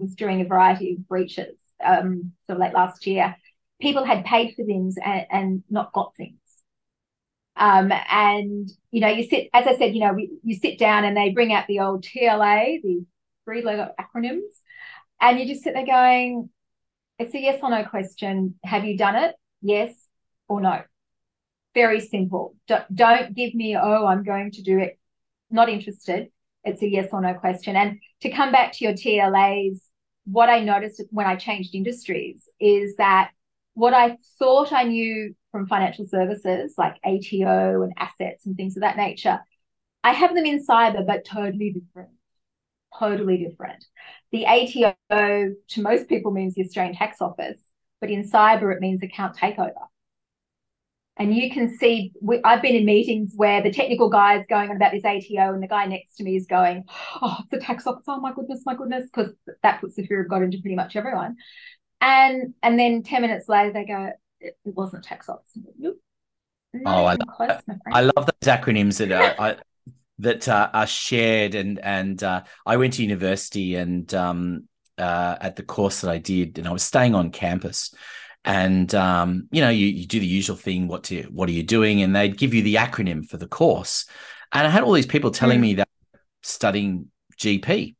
was 0.00 0.14
during 0.14 0.40
a 0.40 0.44
variety 0.46 0.94
of 0.94 1.08
breaches, 1.08 1.56
um, 1.84 2.32
late 2.48 2.74
last 2.74 3.06
year, 3.06 3.36
people 3.80 4.04
had 4.04 4.24
paid 4.24 4.54
for 4.54 4.64
things 4.64 4.96
and, 5.02 5.26
and 5.30 5.62
not 5.70 5.92
got 5.92 6.14
things. 6.16 6.38
Um, 7.56 7.92
and 8.08 8.70
you 8.90 9.00
know, 9.00 9.08
you 9.08 9.28
sit, 9.28 9.48
as 9.52 9.66
I 9.66 9.76
said, 9.76 9.94
you 9.94 10.00
know, 10.00 10.12
we, 10.14 10.30
you 10.42 10.56
sit 10.56 10.78
down 10.78 11.04
and 11.04 11.16
they 11.16 11.30
bring 11.30 11.52
out 11.52 11.66
the 11.66 11.80
old 11.80 12.04
TLA, 12.04 12.80
the 12.82 13.04
three 13.44 13.62
letter 13.62 13.90
acronyms, 14.00 14.40
And 15.20 15.38
you 15.38 15.46
just 15.46 15.62
sit 15.62 15.74
there 15.74 15.86
going, 15.86 16.50
it's 17.18 17.34
a 17.34 17.40
yes 17.40 17.60
or 17.62 17.70
no 17.70 17.84
question. 17.84 18.56
Have 18.64 18.84
you 18.84 18.96
done 18.98 19.16
it? 19.16 19.36
Yes 19.60 19.94
or 20.48 20.60
no. 20.60 20.82
Very 21.74 22.00
simple. 22.00 22.56
Don't 22.66 23.34
give 23.34 23.54
me, 23.54 23.76
oh, 23.76 24.06
I'm 24.06 24.24
going 24.24 24.50
to 24.52 24.62
do 24.62 24.78
it. 24.78 24.98
Not 25.50 25.68
interested. 25.68 26.31
It's 26.64 26.82
a 26.82 26.88
yes 26.88 27.08
or 27.12 27.20
no 27.20 27.34
question. 27.34 27.76
And 27.76 28.00
to 28.20 28.30
come 28.30 28.52
back 28.52 28.72
to 28.72 28.84
your 28.84 28.94
TLAs, 28.94 29.80
what 30.24 30.48
I 30.48 30.60
noticed 30.60 31.02
when 31.10 31.26
I 31.26 31.36
changed 31.36 31.74
industries 31.74 32.48
is 32.60 32.96
that 32.96 33.30
what 33.74 33.94
I 33.94 34.18
thought 34.38 34.72
I 34.72 34.84
knew 34.84 35.34
from 35.50 35.66
financial 35.66 36.06
services, 36.06 36.74
like 36.78 36.96
ATO 37.04 37.82
and 37.82 37.92
assets 37.96 38.46
and 38.46 38.56
things 38.56 38.76
of 38.76 38.82
that 38.82 38.96
nature, 38.96 39.40
I 40.04 40.12
have 40.12 40.34
them 40.34 40.46
in 40.46 40.64
cyber, 40.64 41.06
but 41.06 41.24
totally 41.24 41.72
different. 41.72 42.10
Totally 42.98 43.38
different. 43.38 43.84
The 44.30 44.46
ATO 44.46 44.94
to 45.08 45.82
most 45.82 46.08
people 46.08 46.30
means 46.30 46.54
the 46.54 46.64
Australian 46.64 46.94
Tax 46.94 47.20
Office, 47.20 47.58
but 48.00 48.10
in 48.10 48.28
cyber 48.28 48.74
it 48.74 48.80
means 48.80 49.02
account 49.02 49.36
takeover. 49.36 49.86
And 51.18 51.34
you 51.34 51.50
can 51.50 51.76
see, 51.76 52.12
we, 52.22 52.40
I've 52.42 52.62
been 52.62 52.74
in 52.74 52.86
meetings 52.86 53.32
where 53.36 53.62
the 53.62 53.70
technical 53.70 54.08
guy 54.08 54.38
is 54.38 54.46
going 54.48 54.70
on 54.70 54.76
about 54.76 54.92
this 54.92 55.04
ATO, 55.04 55.52
and 55.52 55.62
the 55.62 55.68
guy 55.68 55.84
next 55.84 56.16
to 56.16 56.24
me 56.24 56.36
is 56.36 56.46
going, 56.46 56.84
"Oh, 57.20 57.36
it's 57.40 57.50
the 57.50 57.60
tax 57.60 57.86
office! 57.86 58.04
Oh 58.08 58.18
my 58.18 58.32
goodness, 58.32 58.62
my 58.64 58.74
goodness!" 58.74 59.04
Because 59.04 59.32
that 59.62 59.80
puts 59.80 59.94
the 59.94 60.06
fear 60.06 60.22
of 60.22 60.30
God 60.30 60.42
into 60.42 60.58
pretty 60.60 60.74
much 60.74 60.96
everyone. 60.96 61.36
And 62.00 62.54
and 62.62 62.78
then 62.78 63.02
ten 63.02 63.20
minutes 63.22 63.46
later, 63.46 63.72
they 63.72 63.84
go, 63.84 64.10
"It, 64.40 64.56
it 64.64 64.74
wasn't 64.74 65.04
tax 65.04 65.28
office." 65.28 65.50
Nope. 65.78 65.98
Oh, 66.86 67.04
I, 67.04 67.16
close, 67.16 67.60
I 67.92 68.00
love 68.00 68.14
those 68.16 68.48
acronyms 68.48 68.96
that 68.96 69.12
are, 69.12 69.34
I, 69.38 69.56
that 70.20 70.48
uh, 70.48 70.70
are 70.72 70.86
shared, 70.86 71.54
and 71.54 71.78
and 71.80 72.22
uh, 72.22 72.42
I 72.64 72.78
went 72.78 72.94
to 72.94 73.02
university, 73.02 73.74
and 73.74 74.12
um, 74.14 74.68
uh, 74.96 75.36
at 75.42 75.56
the 75.56 75.62
course 75.62 76.00
that 76.00 76.10
I 76.10 76.16
did, 76.16 76.58
and 76.58 76.66
I 76.66 76.72
was 76.72 76.82
staying 76.82 77.14
on 77.14 77.30
campus 77.30 77.94
and 78.44 78.94
um, 78.94 79.48
you 79.50 79.60
know 79.60 79.68
you, 79.68 79.86
you 79.86 80.06
do 80.06 80.20
the 80.20 80.26
usual 80.26 80.56
thing 80.56 80.88
what 80.88 81.04
to 81.04 81.22
what 81.24 81.48
are 81.48 81.52
you 81.52 81.62
doing? 81.62 82.02
And 82.02 82.14
they'd 82.14 82.36
give 82.36 82.54
you 82.54 82.62
the 82.62 82.76
acronym 82.76 83.28
for 83.28 83.36
the 83.36 83.46
course. 83.46 84.06
And 84.52 84.66
i 84.66 84.70
had 84.70 84.82
all 84.82 84.92
these 84.92 85.06
people 85.06 85.30
telling 85.30 85.58
mm. 85.58 85.62
me 85.62 85.74
that 85.74 85.88
studying 86.42 87.06
gp 87.38 87.94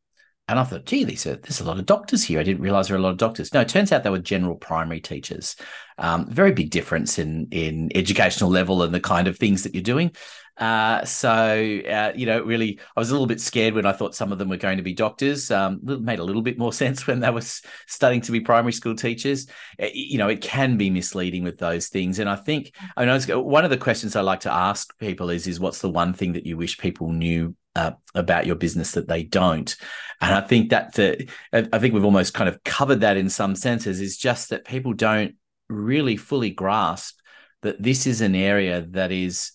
and 0.49 0.59
i 0.59 0.65
thought 0.65 0.85
gee 0.85 1.05
there's 1.05 1.25
a, 1.27 1.37
there's 1.37 1.61
a 1.61 1.65
lot 1.65 1.79
of 1.79 1.87
doctors 1.87 2.25
here. 2.25 2.41
I 2.41 2.43
didn't 2.43 2.63
realize 2.63 2.89
there 2.89 2.97
were 2.97 3.01
a 3.01 3.05
lot 3.05 3.13
of 3.13 3.19
doctors. 3.19 3.55
No 3.55 3.61
it 3.61 3.69
turns 3.69 3.93
out 3.93 4.03
they 4.03 4.11
were 4.11 4.19
general 4.19 4.57
primary 4.57 5.01
teachers. 5.01 5.57
Um, 5.99 6.29
very 6.29 6.53
big 6.53 6.71
difference 6.71 7.19
in 7.19 7.49
in 7.51 7.91
educational 7.95 8.51
level 8.51 8.83
and 8.83 8.95
the 8.95 9.01
kind 9.01 9.29
of 9.29 9.39
things 9.39 9.63
that 9.63 9.75
you're 9.75 9.83
doing 9.83 10.11
uh, 10.57 11.05
so 11.05 11.31
uh, 11.31 12.13
you 12.15 12.27
know, 12.27 12.43
really, 12.43 12.79
I 12.97 13.01
was 13.01 13.11
a 13.11 13.15
little 13.15 13.27
bit 13.27 13.41
scared 13.41 13.75
when 13.75 13.87
I 13.87 13.93
thought 13.93 14.15
some 14.15 14.33
of 14.33 14.39
them 14.39 14.49
were 14.49 14.57
going 14.57 14.77
to 14.77 14.83
be 14.83 14.93
doctors. 14.93 15.51
Um, 15.51 15.81
made 15.83 16.19
a 16.19 16.25
little 16.25 16.43
bit 16.43 16.59
more 16.59 16.73
sense 16.83 17.07
when 17.07 17.21
they 17.21 17.31
were 17.31 17.43
studying 17.87 18.21
to 18.23 18.33
be 18.33 18.41
primary 18.41 18.73
school 18.73 18.95
teachers. 18.95 19.47
Uh, 19.81 19.87
you 19.93 20.19
know, 20.19 20.29
it 20.29 20.41
can 20.41 20.77
be 20.77 20.91
misleading 20.91 21.43
with 21.45 21.59
those 21.59 21.89
things, 21.89 22.19
and 22.19 22.29
I 22.29 22.37
think 22.37 22.75
I 22.97 23.05
know 23.05 23.19
one 23.41 23.65
of 23.65 23.71
the 23.71 23.77
questions 23.77 24.17
I 24.17 24.21
like 24.21 24.41
to 24.41 24.53
ask 24.53 24.97
people 24.99 25.31
is, 25.31 25.47
is 25.47 25.61
what's 25.61 25.81
the 25.81 25.91
one 25.91 26.13
thing 26.13 26.33
that 26.35 26.47
you 26.47 26.57
wish 26.57 26.79
people 26.79 27.13
knew 27.13 27.57
uh, 27.75 27.93
about 28.15 28.47
your 28.47 28.57
business 28.57 28.93
that 28.93 29.09
they 29.09 29.23
don't. 29.23 29.75
And 30.21 30.35
I 30.35 30.41
think 30.41 30.71
that 30.71 30.95
the, 30.95 31.29
I 31.53 31.79
think 31.79 31.95
we've 31.95 32.05
almost 32.05 32.35
kind 32.35 32.49
of 32.49 32.63
covered 32.65 33.01
that 33.01 33.17
in 33.17 33.29
some 33.29 33.57
senses 33.57 34.01
is 34.01 34.19
just 34.19 34.51
that 34.51 34.65
people 34.65 34.93
don't 34.93 35.35
really 35.69 36.17
fully 36.17 36.51
grasp 36.51 37.19
that 37.63 37.83
this 37.83 38.07
is 38.07 38.21
an 38.21 38.35
area 38.35 38.83
that 38.91 39.11
is 39.11 39.53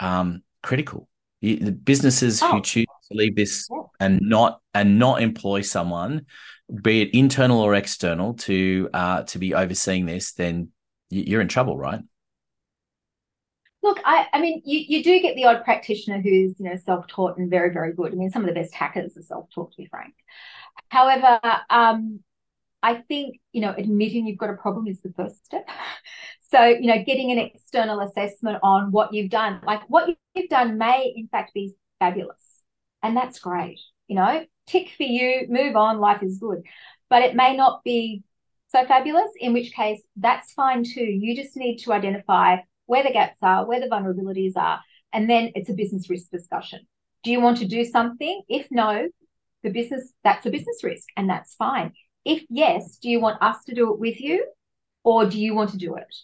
um, 0.00 0.42
critical. 0.62 1.08
the 1.40 1.70
businesses 1.70 2.42
oh. 2.42 2.52
who 2.52 2.62
choose 2.62 2.86
to 3.10 3.16
leave 3.16 3.36
this 3.36 3.68
and 3.98 4.20
not 4.22 4.60
and 4.74 4.98
not 4.98 5.22
employ 5.22 5.60
someone, 5.60 6.26
be 6.82 7.02
it 7.02 7.10
internal 7.14 7.60
or 7.60 7.74
external, 7.74 8.34
to 8.34 8.88
uh, 8.92 9.22
to 9.24 9.38
be 9.38 9.54
overseeing 9.54 10.06
this, 10.06 10.32
then 10.32 10.68
you're 11.10 11.40
in 11.40 11.48
trouble, 11.48 11.76
right? 11.76 12.00
Look, 13.82 13.98
I, 14.04 14.26
I 14.34 14.40
mean, 14.40 14.60
you, 14.64 14.78
you 14.78 15.02
do 15.02 15.20
get 15.20 15.36
the 15.36 15.46
odd 15.46 15.64
practitioner 15.64 16.20
who's 16.20 16.58
you 16.58 16.68
know 16.68 16.76
self-taught 16.76 17.38
and 17.38 17.50
very 17.50 17.72
very 17.72 17.92
good. 17.92 18.12
I 18.12 18.16
mean, 18.16 18.30
some 18.30 18.42
of 18.42 18.48
the 18.48 18.60
best 18.60 18.74
hackers 18.74 19.16
are 19.16 19.22
self-taught, 19.22 19.72
to 19.72 19.76
be 19.76 19.86
frank. 19.86 20.14
However, 20.88 21.40
um, 21.70 22.20
I 22.82 22.96
think 22.96 23.40
you 23.52 23.60
know 23.60 23.74
admitting 23.76 24.26
you've 24.26 24.38
got 24.38 24.50
a 24.50 24.56
problem 24.56 24.86
is 24.86 25.00
the 25.00 25.12
first 25.12 25.44
step. 25.44 25.68
So, 26.50 26.64
you 26.64 26.88
know, 26.88 27.04
getting 27.04 27.30
an 27.30 27.38
external 27.38 28.00
assessment 28.00 28.58
on 28.64 28.90
what 28.90 29.14
you've 29.14 29.30
done, 29.30 29.60
like 29.64 29.82
what 29.88 30.08
you've 30.34 30.48
done 30.48 30.78
may 30.78 31.12
in 31.14 31.28
fact 31.28 31.54
be 31.54 31.76
fabulous. 32.00 32.42
And 33.02 33.16
that's 33.16 33.38
great. 33.38 33.78
You 34.08 34.16
know, 34.16 34.44
tick 34.66 34.88
for 34.96 35.04
you, 35.04 35.46
move 35.48 35.76
on, 35.76 36.00
life 36.00 36.22
is 36.24 36.38
good. 36.38 36.62
But 37.08 37.22
it 37.22 37.36
may 37.36 37.56
not 37.56 37.84
be 37.84 38.24
so 38.68 38.84
fabulous, 38.84 39.30
in 39.38 39.52
which 39.52 39.72
case 39.72 40.02
that's 40.16 40.52
fine 40.52 40.82
too. 40.82 41.04
You 41.04 41.36
just 41.36 41.56
need 41.56 41.78
to 41.78 41.92
identify 41.92 42.58
where 42.86 43.04
the 43.04 43.12
gaps 43.12 43.38
are, 43.42 43.66
where 43.66 43.80
the 43.80 43.86
vulnerabilities 43.86 44.56
are, 44.56 44.80
and 45.12 45.30
then 45.30 45.52
it's 45.54 45.70
a 45.70 45.74
business 45.74 46.10
risk 46.10 46.30
discussion. 46.30 46.80
Do 47.22 47.30
you 47.30 47.40
want 47.40 47.58
to 47.58 47.66
do 47.66 47.84
something? 47.84 48.42
If 48.48 48.66
no, 48.70 49.08
the 49.62 49.70
business, 49.70 50.12
that's 50.24 50.46
a 50.46 50.50
business 50.50 50.82
risk, 50.82 51.06
and 51.16 51.30
that's 51.30 51.54
fine. 51.54 51.92
If 52.24 52.44
yes, 52.48 52.98
do 52.98 53.08
you 53.08 53.20
want 53.20 53.42
us 53.42 53.64
to 53.64 53.74
do 53.74 53.92
it 53.92 53.98
with 53.98 54.20
you, 54.20 54.46
or 55.04 55.26
do 55.26 55.40
you 55.40 55.54
want 55.54 55.70
to 55.70 55.78
do 55.78 55.96
it? 55.96 56.14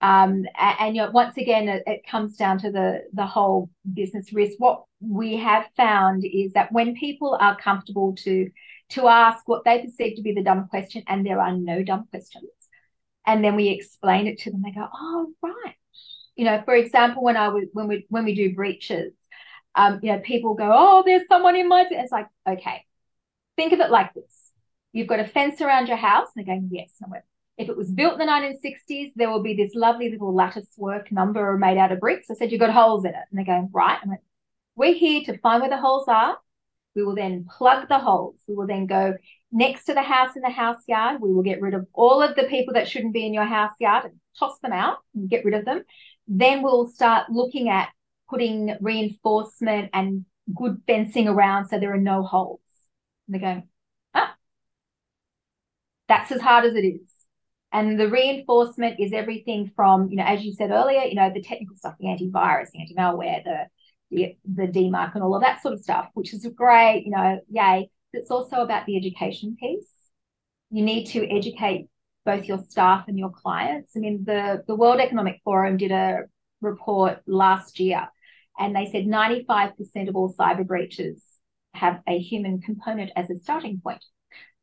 Um, 0.00 0.46
and, 0.58 0.76
and 0.80 0.96
you 0.96 1.02
know, 1.02 1.10
once 1.10 1.36
again, 1.36 1.68
it, 1.68 1.82
it, 1.86 2.06
comes 2.08 2.36
down 2.36 2.58
to 2.60 2.70
the 2.70 3.02
the 3.12 3.26
whole 3.26 3.68
business 3.92 4.32
risk. 4.32 4.54
What 4.58 4.84
we 5.00 5.36
have 5.38 5.66
found 5.76 6.24
is 6.24 6.52
that 6.52 6.70
when 6.70 6.94
people 6.94 7.36
are 7.40 7.56
comfortable 7.56 8.14
to 8.18 8.50
to 8.90 9.08
ask 9.08 9.46
what 9.46 9.64
they 9.64 9.82
perceive 9.82 10.16
to 10.16 10.22
be 10.22 10.32
the 10.32 10.42
dumb 10.42 10.68
question, 10.68 11.02
and 11.08 11.26
there 11.26 11.40
are 11.40 11.52
no 11.52 11.82
dumb 11.82 12.06
questions, 12.10 12.50
and 13.26 13.44
then 13.44 13.56
we 13.56 13.68
explain 13.70 14.28
it 14.28 14.38
to 14.40 14.52
them, 14.52 14.62
they 14.62 14.70
go, 14.70 14.86
"Oh, 14.92 15.32
right." 15.42 15.74
You 16.36 16.44
know, 16.44 16.62
for 16.64 16.74
example, 16.74 17.24
when 17.24 17.36
I 17.36 17.48
was 17.48 17.64
when 17.72 17.88
we 17.88 18.06
when 18.08 18.24
we 18.24 18.34
do 18.36 18.54
breaches, 18.54 19.12
um, 19.74 19.98
you 20.02 20.12
know, 20.12 20.20
people 20.20 20.54
go, 20.54 20.70
"Oh, 20.72 21.02
there's 21.04 21.26
someone 21.28 21.56
in 21.56 21.68
my." 21.68 21.86
It's 21.90 22.12
like, 22.12 22.28
okay, 22.48 22.84
think 23.56 23.72
of 23.72 23.80
it 23.80 23.90
like 23.90 24.14
this: 24.14 24.37
you've 24.92 25.08
got 25.08 25.20
a 25.20 25.26
fence 25.26 25.60
around 25.60 25.88
your 25.88 25.96
house, 25.96 26.28
and 26.34 26.46
they're 26.46 26.54
going, 26.54 26.68
"Yes," 26.72 26.92
and 27.00 27.10
went, 27.10 27.24
if 27.58 27.68
it 27.68 27.76
was 27.76 27.90
built 27.90 28.12
in 28.12 28.18
the 28.20 28.24
1960s, 28.24 29.12
there 29.16 29.28
will 29.28 29.42
be 29.42 29.54
this 29.54 29.74
lovely 29.74 30.08
little 30.10 30.32
lattice 30.32 30.68
work 30.76 31.10
number 31.10 31.58
made 31.58 31.76
out 31.76 31.90
of 31.90 31.98
bricks. 31.98 32.30
I 32.30 32.34
said, 32.34 32.52
You've 32.52 32.60
got 32.60 32.72
holes 32.72 33.04
in 33.04 33.10
it. 33.10 33.16
And 33.16 33.36
they're 33.36 33.44
going, 33.44 33.68
Right. 33.72 33.98
I 34.02 34.08
went, 34.08 34.20
We're 34.76 34.94
here 34.94 35.22
to 35.24 35.36
find 35.38 35.60
where 35.60 35.70
the 35.70 35.76
holes 35.76 36.06
are. 36.06 36.38
We 36.94 37.02
will 37.02 37.16
then 37.16 37.46
plug 37.58 37.88
the 37.88 37.98
holes. 37.98 38.36
We 38.46 38.54
will 38.54 38.68
then 38.68 38.86
go 38.86 39.14
next 39.50 39.86
to 39.86 39.94
the 39.94 40.02
house 40.02 40.36
in 40.36 40.42
the 40.42 40.50
house 40.50 40.82
yard. 40.86 41.20
We 41.20 41.32
will 41.32 41.42
get 41.42 41.60
rid 41.60 41.74
of 41.74 41.86
all 41.92 42.22
of 42.22 42.36
the 42.36 42.44
people 42.44 42.74
that 42.74 42.88
shouldn't 42.88 43.12
be 43.12 43.26
in 43.26 43.34
your 43.34 43.44
house 43.44 43.74
yard 43.80 44.04
and 44.04 44.14
toss 44.38 44.58
them 44.60 44.72
out 44.72 44.98
and 45.14 45.28
get 45.28 45.44
rid 45.44 45.54
of 45.54 45.64
them. 45.64 45.82
Then 46.28 46.62
we'll 46.62 46.86
start 46.86 47.30
looking 47.30 47.68
at 47.68 47.88
putting 48.30 48.76
reinforcement 48.80 49.90
and 49.92 50.24
good 50.54 50.80
fencing 50.86 51.26
around 51.26 51.66
so 51.66 51.78
there 51.78 51.92
are 51.92 51.98
no 51.98 52.22
holes. 52.22 52.60
And 53.26 53.34
they're 53.34 53.54
going, 53.54 53.68
that's 56.08 56.32
as 56.32 56.40
hard 56.40 56.64
as 56.64 56.74
it 56.74 56.84
is. 56.84 57.00
And 57.70 58.00
the 58.00 58.08
reinforcement 58.08 58.98
is 58.98 59.12
everything 59.12 59.70
from, 59.76 60.08
you 60.08 60.16
know, 60.16 60.24
as 60.24 60.42
you 60.42 60.54
said 60.54 60.70
earlier, 60.70 61.02
you 61.02 61.14
know, 61.14 61.30
the 61.32 61.42
technical 61.42 61.76
stuff, 61.76 61.94
the 62.00 62.06
antivirus, 62.06 62.70
the 62.72 62.80
anti-malware, 62.80 63.44
the 63.44 63.66
the, 64.10 64.36
the 64.44 64.62
DMARC 64.62 65.14
and 65.14 65.22
all 65.22 65.34
of 65.34 65.42
that 65.42 65.60
sort 65.60 65.74
of 65.74 65.80
stuff, 65.80 66.08
which 66.14 66.32
is 66.32 66.46
great, 66.56 67.04
you 67.04 67.10
know, 67.10 67.40
yay. 67.50 67.90
It's 68.12 68.30
also 68.30 68.62
about 68.62 68.86
the 68.86 68.96
education 68.96 69.56
piece. 69.60 69.86
You 70.70 70.82
need 70.82 71.08
to 71.08 71.28
educate 71.30 71.88
both 72.24 72.46
your 72.46 72.58
staff 72.58 73.04
and 73.08 73.18
your 73.18 73.30
clients. 73.30 73.92
I 73.96 74.00
mean, 74.00 74.24
the, 74.24 74.64
the 74.66 74.74
World 74.74 75.00
Economic 75.00 75.40
Forum 75.44 75.76
did 75.76 75.92
a 75.92 76.20
report 76.60 77.20
last 77.26 77.80
year, 77.80 78.08
and 78.58 78.74
they 78.74 78.86
said 78.86 79.04
95% 79.04 80.08
of 80.08 80.16
all 80.16 80.34
cyber 80.34 80.66
breaches 80.66 81.22
have 81.74 82.00
a 82.08 82.18
human 82.18 82.60
component 82.60 83.10
as 83.14 83.30
a 83.30 83.38
starting 83.40 83.80
point 83.82 84.02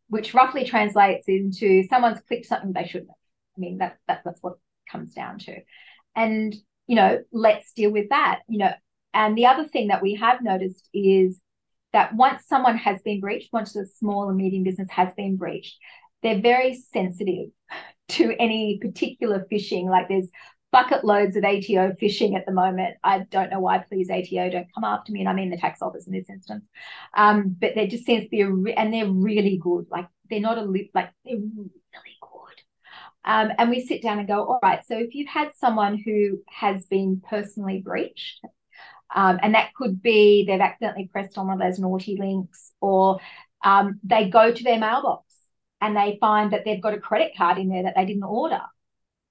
which 0.10 0.34
roughly 0.34 0.66
translates 0.66 1.28
into 1.28 1.84
someone's 1.90 2.22
clicked 2.28 2.46
something 2.46 2.74
they 2.74 2.86
shouldn't 2.86 3.10
have. 3.10 3.16
I 3.58 3.60
mean, 3.60 3.78
that, 3.80 3.98
that 4.08 4.22
that's 4.26 4.42
what 4.42 4.58
comes 4.92 5.14
down 5.14 5.40
to. 5.40 5.58
And, 6.16 6.56
you 6.88 6.96
know, 6.96 7.20
let's 7.32 7.74
deal 7.74 7.92
with 7.92 8.10
that. 8.10 8.42
You 8.48 8.60
know, 8.60 8.74
and 9.14 9.38
the 9.38 9.48
other 9.48 9.66
thing 9.66 9.88
that 9.88 10.02
we 10.02 10.16
have 10.16 10.42
noticed 10.42 10.88
is 10.94 11.40
that 11.94 12.14
once 12.14 12.46
someone 12.46 12.78
has 12.78 13.02
been 13.02 13.22
breached, 13.22 13.54
once 13.54 13.76
a 13.76 13.86
small 13.86 14.28
and 14.28 14.38
medium 14.38 14.64
business 14.64 14.90
has 14.92 15.10
been 15.16 15.38
breached, 15.38 15.78
they're 16.22 16.42
very 16.42 16.74
sensitive 16.74 17.50
to 18.10 18.36
any 18.40 18.78
particular 18.80 19.48
phishing. 19.52 19.90
Like 19.90 20.10
there's 20.10 20.30
bucket 20.76 21.06
loads 21.06 21.38
of 21.38 21.46
ATO 21.46 21.94
phishing 22.02 22.36
at 22.36 22.46
the 22.46 22.52
moment. 22.52 22.98
I 23.02 23.20
don't 23.20 23.50
know 23.50 23.62
why, 23.62 23.78
please, 23.78 24.10
ATO, 24.10 24.50
don't 24.50 24.68
come 24.76 24.84
after 24.84 25.14
me. 25.14 25.22
And 25.22 25.30
I 25.30 25.34
mean 25.34 25.50
the 25.50 25.56
tax 25.58 25.82
office 25.82 26.06
in 26.06 26.12
this 26.12 26.30
instance. 26.30 26.66
Um, 27.16 27.56
but 27.58 27.76
there 27.76 27.88
just 27.88 28.06
seems 28.06 28.26
to 28.26 28.30
be 28.30 28.42
a, 28.42 28.52
re- 28.52 28.74
and 28.74 28.94
they're 28.94 29.10
really 29.10 29.58
good. 29.58 29.86
Like 29.90 30.08
they're 30.30 30.42
not 30.42 30.58
a, 30.58 30.64
li- 30.64 30.92
like 30.94 31.12
they're 31.24 31.38
really 31.38 32.18
good. 32.22 32.62
Um, 33.24 33.52
and 33.58 33.70
we 33.70 33.86
sit 33.86 34.02
down 34.02 34.20
and 34.20 34.28
go, 34.28 34.44
all 34.44 34.60
right, 34.62 34.86
so 34.86 34.98
if 34.98 35.16
you've 35.16 35.30
had 35.30 35.52
someone 35.56 35.98
who 35.98 36.42
has 36.50 36.86
been 36.88 37.22
personally 37.26 37.80
breached, 37.80 38.44
um, 39.16 39.40
and 39.42 39.56
that 39.56 39.74
could 39.76 40.02
be 40.02 40.44
they've 40.46 40.60
accidentally 40.60 41.08
pressed 41.08 41.38
on 41.38 41.48
one 41.48 41.62
of 41.62 41.66
those 41.66 41.80
naughty 41.80 42.18
links, 42.20 42.74
or 42.82 43.20
um, 43.64 44.02
they 44.04 44.30
go 44.30 44.52
to 44.52 44.64
their 44.64 44.78
mailbox 44.78 45.24
and 45.80 45.96
they 45.96 46.18
find 46.20 46.52
that 46.52 46.66
they've 46.66 46.82
got 46.82 46.94
a 46.94 47.00
credit 47.00 47.32
card 47.38 47.60
in 47.60 47.70
there 47.70 47.84
that 47.84 47.94
they 47.96 48.06
didn't 48.06 48.24
order. 48.24 48.62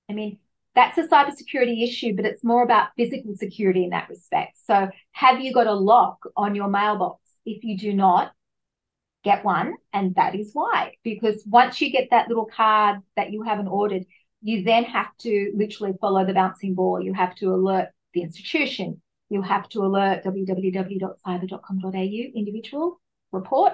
I 0.09 0.15
mean, 0.15 0.39
that's 0.75 0.99
a 0.99 1.07
cybersecurity 1.07 1.83
issue, 1.83 2.17
but 2.17 2.25
it's 2.25 2.43
more 2.43 2.63
about 2.63 2.89
physical 2.97 3.35
security 3.37 3.85
in 3.85 3.91
that 3.91 4.09
respect. 4.09 4.59
So, 4.67 4.89
have 5.13 5.41
you 5.41 5.53
got 5.53 5.67
a 5.67 5.75
lock 5.75 6.19
on 6.37 6.55
your 6.55 6.69
mailbox? 6.69 7.21
If 7.47 7.63
you 7.63 7.79
do 7.79 7.93
not, 7.93 8.33
get 9.23 9.45
one, 9.45 9.75
and 9.93 10.15
that 10.15 10.35
is 10.35 10.51
why. 10.53 10.95
Because 11.03 11.43
once 11.47 11.81
you 11.81 11.91
get 11.91 12.09
that 12.11 12.29
little 12.29 12.47
card 12.47 13.01
that 13.17 13.33
you 13.33 13.43
haven't 13.43 13.69
ordered, 13.69 14.05
you 14.43 14.63
then 14.63 14.85
have 14.85 15.17
to 15.19 15.53
literally 15.57 15.95
follow 16.01 16.27
the 16.27 16.35
bouncing 16.35 16.75
ball. 16.75 17.03
You 17.03 17.15
have 17.15 17.35
to 17.37 17.55
alert 17.55 17.89
the 18.13 18.23
institution. 18.23 19.01
You 19.31 19.43
have 19.43 19.69
to 19.71 19.81
alert 19.81 20.25
www.cyber.com.au 20.25 22.39
individual 22.39 23.01
report, 23.33 23.73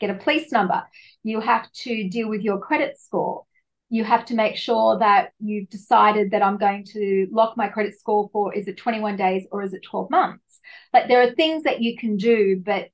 get 0.00 0.10
a 0.10 0.14
police 0.14 0.52
number. 0.52 0.82
You 1.22 1.40
have 1.40 1.70
to 1.72 2.08
deal 2.08 2.28
with 2.28 2.42
your 2.42 2.60
credit 2.60 2.98
score 2.98 3.44
you 3.92 4.04
have 4.04 4.24
to 4.24 4.34
make 4.34 4.56
sure 4.56 4.98
that 4.98 5.32
you've 5.38 5.68
decided 5.68 6.30
that 6.30 6.42
I'm 6.42 6.56
going 6.56 6.82
to 6.94 7.28
lock 7.30 7.58
my 7.58 7.68
credit 7.68 8.00
score 8.00 8.30
for 8.32 8.54
is 8.54 8.66
it 8.66 8.78
21 8.78 9.16
days 9.16 9.46
or 9.52 9.62
is 9.62 9.74
it 9.74 9.82
12 9.82 10.10
months? 10.10 10.60
Like 10.94 11.08
there 11.08 11.20
are 11.20 11.32
things 11.34 11.64
that 11.64 11.82
you 11.82 11.98
can 11.98 12.16
do, 12.16 12.58
but 12.64 12.88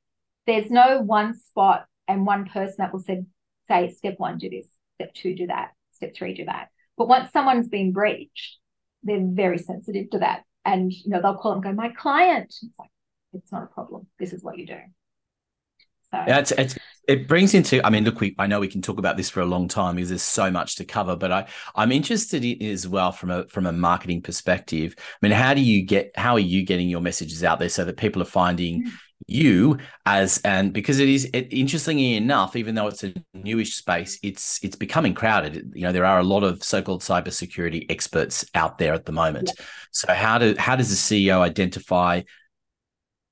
there's 0.49 0.73
no 0.73 1.01
one 1.01 1.39
spot 1.39 1.87
and 2.09 2.27
one 2.27 2.47
person 2.47 2.75
that 2.79 2.93
will 2.93 2.99
say, 2.99 3.23
say 3.69 3.95
step 3.97 4.15
one, 4.17 4.39
do 4.39 4.51
this, 4.51 4.67
step 4.97 5.15
two, 5.15 5.37
do 5.37 5.47
that, 5.47 5.71
step 5.93 6.17
three, 6.17 6.35
do 6.35 6.47
that. 6.47 6.71
But 6.97 7.07
once 7.07 7.31
someone's 7.31 7.69
been 7.69 7.93
breached, 7.93 8.57
they're 9.05 9.23
very 9.23 9.59
sensitive 9.59 10.11
to 10.11 10.19
that. 10.19 10.43
And 10.65 10.93
you 10.93 11.11
know, 11.11 11.23
they'll 11.23 11.37
call 11.37 11.53
and 11.53 11.63
go, 11.63 11.73
my 11.73 11.91
client. 11.91 12.47
It's 12.61 12.65
like, 12.77 12.91
it's 13.35 13.53
not 13.53 13.63
a 13.63 13.67
problem. 13.67 14.09
This 14.19 14.33
is 14.33 14.43
what 14.43 14.59
you 14.59 14.67
do. 14.67 14.81
So 16.11 16.25
it's, 16.27 16.51
it's, 16.51 16.77
it 17.09 17.27
brings 17.27 17.55
into. 17.55 17.85
I 17.85 17.91
mean, 17.91 18.05
look, 18.05 18.21
we 18.21 18.37
I 18.39 18.47
know 18.47 18.61
we 18.61 18.69
can 18.69 18.83
talk 18.83 18.99
about 18.99 19.17
this 19.17 19.31
for 19.31 19.41
a 19.41 19.47
long 19.47 19.67
time 19.67 19.97
because 19.97 20.11
there's 20.11 20.23
so 20.23 20.51
much 20.51 20.77
to 20.77 20.85
cover. 20.85 21.17
But 21.17 21.33
I 21.33 21.49
I'm 21.75 21.91
interested 21.91 22.45
in 22.45 22.63
as 22.63 22.87
well 22.87 23.13
from 23.13 23.31
a 23.31 23.49
from 23.49 23.67
a 23.67 23.73
marketing 23.73 24.21
perspective. 24.21 24.95
I 24.99 25.27
mean, 25.27 25.33
how 25.33 25.55
do 25.55 25.63
you 25.63 25.85
get 25.85 26.13
how 26.17 26.35
are 26.35 26.39
you 26.39 26.65
getting 26.65 26.89
your 26.89 27.01
messages 27.01 27.43
out 27.43 27.59
there 27.59 27.71
so 27.71 27.85
that 27.87 27.97
people 27.97 28.21
are 28.21 28.27
finding 28.27 28.85
mm. 28.85 28.91
you 29.27 29.79
as 30.05 30.39
and 30.45 30.75
because 30.75 30.99
it 30.99 31.09
is 31.09 31.25
it, 31.33 31.51
interestingly 31.51 32.15
enough, 32.15 32.57
even 32.57 32.75
though 32.75 32.89
it's 32.89 33.03
a 33.03 33.15
newish 33.33 33.75
space, 33.75 34.19
it's 34.23 34.63
it's 34.63 34.77
becoming 34.77 35.15
crowded. 35.15 35.73
You 35.75 35.85
know, 35.85 35.93
there 35.93 36.05
are 36.05 36.19
a 36.19 36.25
lot 36.25 36.45
of 36.45 36.63
so-called 36.63 37.01
cybersecurity 37.01 37.87
experts 37.91 38.45
out 38.55 38.77
there 38.77 38.93
at 38.93 39.07
the 39.07 39.13
moment. 39.13 39.51
Yeah. 39.59 39.65
So 39.93 40.13
how 40.13 40.37
do 40.37 40.55
how 40.59 40.77
does 40.77 40.91
the 40.91 41.27
CEO 41.27 41.41
identify 41.41 42.21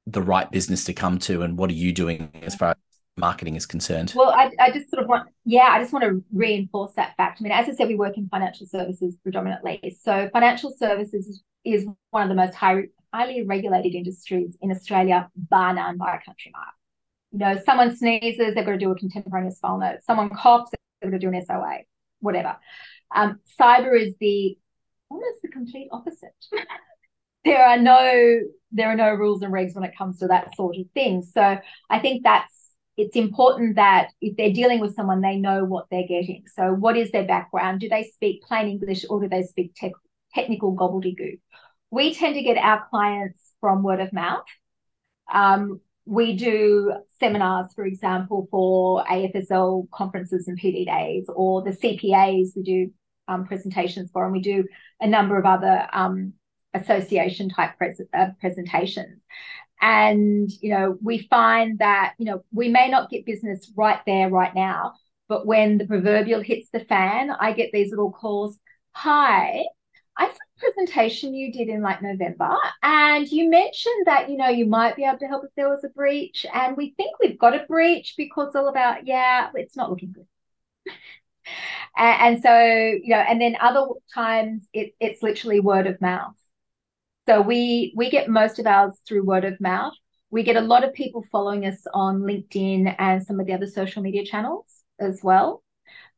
the 0.07 0.23
right 0.23 0.51
business 0.51 0.85
to 0.85 0.95
come 0.95 1.19
to 1.19 1.43
and 1.43 1.59
what 1.59 1.69
are 1.69 1.75
you 1.75 1.93
doing 1.93 2.31
as 2.43 2.55
far 2.55 2.71
as 2.71 2.77
marketing 3.17 3.57
is 3.57 3.67
concerned. 3.67 4.13
Well 4.15 4.31
I, 4.31 4.51
I 4.61 4.71
just 4.71 4.91
sort 4.91 5.03
of 5.03 5.09
want 5.09 5.29
yeah 5.45 5.69
i 5.71 5.81
just 5.81 5.93
want 5.93 6.05
to 6.05 6.23
reinforce 6.33 6.93
that 6.95 7.17
fact. 7.17 7.41
I 7.41 7.43
mean 7.43 7.53
as 7.53 7.69
i 7.69 7.73
said 7.73 7.89
we 7.89 7.97
work 7.97 8.17
in 8.17 8.29
financial 8.29 8.67
services 8.67 9.17
predominantly. 9.23 9.97
So 10.03 10.29
financial 10.33 10.75
services 10.77 11.43
is 11.65 11.87
one 12.11 12.23
of 12.23 12.29
the 12.29 12.35
most 12.35 12.55
high, 12.55 12.85
highly 13.13 13.45
regulated 13.45 13.95
industries 13.95 14.57
in 14.61 14.71
australia 14.71 15.31
bar 15.37 15.75
none 15.75 15.97
by 15.97 16.17
a 16.17 16.25
country 16.25 16.53
mile. 16.53 16.63
You 17.33 17.39
know 17.39 17.63
someone 17.65 17.97
sneezes 17.97 18.55
they've 18.55 18.65
got 18.65 18.73
to 18.73 18.79
do 18.79 18.91
a 18.91 18.97
contemporaneous 18.97 19.59
file 19.59 19.79
note 19.79 19.99
someone 20.05 20.31
coughs 20.31 20.71
they've 21.01 21.11
got 21.11 21.17
to 21.17 21.19
do 21.19 21.35
an 21.35 21.45
soa 21.45 21.79
whatever. 22.21 22.57
Um, 23.15 23.41
cyber 23.61 23.99
is 23.99 24.15
the 24.21 24.59
almost 25.09 25.43
the 25.43 25.49
complete 25.49 25.89
opposite. 25.93 26.35
There 27.45 27.65
are 27.65 27.79
no 27.79 28.41
there 28.73 28.89
are 28.91 28.97
no 28.97 29.15
rules 29.15 29.41
and 29.43 29.53
regs 29.55 29.77
when 29.77 29.85
it 29.85 29.97
comes 29.97 30.19
to 30.19 30.27
that 30.27 30.57
sort 30.57 30.77
of 30.77 30.87
thing. 30.95 31.23
So 31.23 31.59
I 31.89 31.99
think 32.01 32.25
that's 32.25 32.53
it's 32.97 33.17
important 33.17 33.77
that 33.77 34.09
if 34.21 34.37
they're 34.37 34.53
dealing 34.53 34.81
with 34.81 34.95
someone, 34.95 35.21
they 35.21 35.37
know 35.37 35.65
what 35.65 35.87
they're 35.91 36.07
getting. 36.07 36.45
So 36.55 36.73
what 36.73 36.97
is 36.97 37.11
their 37.11 37.27
background? 37.27 37.81
Do 37.81 37.89
they 37.89 38.05
speak 38.15 38.43
plain 38.43 38.69
English 38.69 39.05
or 39.11 39.21
do 39.21 39.29
they 39.29 39.43
speak 39.43 39.75
te- 39.75 39.93
technical 40.35 40.75
gobbledygook? 40.75 41.41
We 41.91 42.15
tend 42.15 42.35
to 42.35 42.43
get 42.43 42.57
our 42.57 42.87
clients 42.89 43.41
from 43.61 43.83
word 43.83 44.01
of 44.01 44.13
mouth. 44.13 44.45
Um, 45.33 45.81
we 46.07 46.37
do 46.37 46.95
seminars, 47.19 47.73
for 47.75 47.85
example, 47.85 48.49
for 48.51 49.05
AFSL 49.05 49.91
conferences 49.91 50.49
and 50.49 50.59
PD 50.59 50.87
days, 50.87 51.27
or 51.29 51.63
the 51.63 51.71
CPAs 51.71 52.57
we 52.57 52.63
do 52.63 52.93
um, 53.29 53.45
presentations 53.45 54.11
for, 54.13 54.25
and 54.25 54.33
we 54.33 54.41
do 54.41 54.65
a 55.01 55.07
number 55.07 55.37
of 55.37 55.45
other 55.45 55.87
um, 55.93 56.33
association 56.75 57.49
type 57.49 57.77
pres- 57.77 58.01
uh, 58.17 58.29
presentations. 58.41 59.21
And, 59.81 60.51
you 60.63 60.71
know, 60.71 60.99
we 61.03 61.27
find 61.31 61.79
that, 61.81 62.15
you 62.19 62.27
know, 62.27 62.45
we 62.53 62.69
may 62.69 62.89
not 62.89 63.11
get 63.11 63.27
business 63.27 63.71
right 63.77 64.01
there, 64.07 64.31
right 64.31 64.55
now, 64.55 64.95
but 65.29 65.47
when 65.47 65.79
the 65.79 65.87
proverbial 65.87 66.41
hits 66.41 66.71
the 66.71 66.81
fan, 66.81 67.31
I 67.31 67.53
get 67.53 67.71
these 67.73 67.91
little 67.91 68.13
calls. 68.13 68.59
Hi, 68.93 69.65
I 70.17 70.27
saw 70.27 70.33
a 70.33 70.61
presentation 70.61 71.35
you 71.35 71.53
did 71.53 71.69
in 71.69 71.83
like 71.83 72.01
November, 72.03 72.57
and 72.83 73.29
you 73.29 73.51
mentioned 73.51 74.07
that, 74.07 74.31
you 74.31 74.39
know, 74.39 74.49
you 74.49 74.67
might 74.67 74.97
be 74.97 75.05
able 75.05 75.19
to 75.19 75.27
help 75.27 75.45
if 75.45 75.51
there 75.57 75.69
was 75.69 75.85
a 75.85 75.89
breach. 75.91 76.47
And 76.53 76.77
we 76.77 76.95
think 76.97 77.19
we've 77.21 77.39
got 77.39 77.55
a 77.55 77.67
breach 77.67 78.15
because 78.17 78.55
all 78.57 78.69
about, 78.69 79.07
yeah, 79.07 79.51
it's 79.55 79.77
not 79.77 79.91
looking 79.91 80.13
good. 80.13 80.27
and, 81.97 82.43
so, 82.43 82.59
you 82.59 83.09
know, 83.11 83.17
and 83.19 83.41
then 83.41 83.57
other 83.61 83.87
times 84.15 84.67
it, 84.73 84.95
it's 85.01 85.23
literally 85.23 85.61
word 85.61 85.87
of 85.87 86.01
mouth. 86.01 86.35
So 87.27 87.41
we 87.41 87.93
we 87.97 88.09
get 88.11 88.29
most 88.29 88.59
of 88.59 88.67
ours 88.67 88.99
through 89.07 89.25
word 89.25 89.45
of 89.45 89.61
mouth. 89.61 89.95
We 90.31 90.45
get 90.45 90.57
a 90.57 90.61
lot 90.61 90.85
of 90.85 90.95
people 90.95 91.25
following 91.33 91.67
us 91.67 91.85
on 91.93 92.21
LinkedIn 92.21 92.95
and 92.99 93.25
some 93.25 93.41
of 93.41 93.47
the 93.47 93.53
other 93.53 93.67
social 93.67 94.03
media 94.03 94.25
channels 94.25 94.67
as 95.01 95.21
well. 95.23 95.63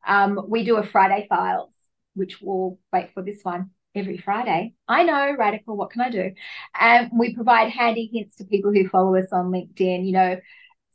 Um, 0.07 0.41
we 0.49 0.65
do 0.65 0.77
a 0.77 0.87
Friday 0.87 1.27
files, 1.29 1.71
which 2.15 2.41
we'll 2.41 2.79
wait 2.93 3.13
for 3.15 3.23
this 3.23 3.41
one 3.43 3.71
every 3.95 4.19
Friday. 4.19 4.75
I 4.87 5.03
know, 5.05 5.35
radical, 5.39 5.77
what 5.77 5.91
can 5.91 6.03
I 6.03 6.11
do? 6.11 6.33
And 6.79 7.11
we 7.19 7.35
provide 7.35 7.71
handy 7.71 8.11
hints 8.13 8.37
to 8.37 8.45
people 8.45 8.73
who 8.73 8.89
follow 8.89 9.17
us 9.17 9.33
on 9.33 9.51
LinkedIn, 9.51 10.07
you 10.07 10.13
know. 10.13 10.37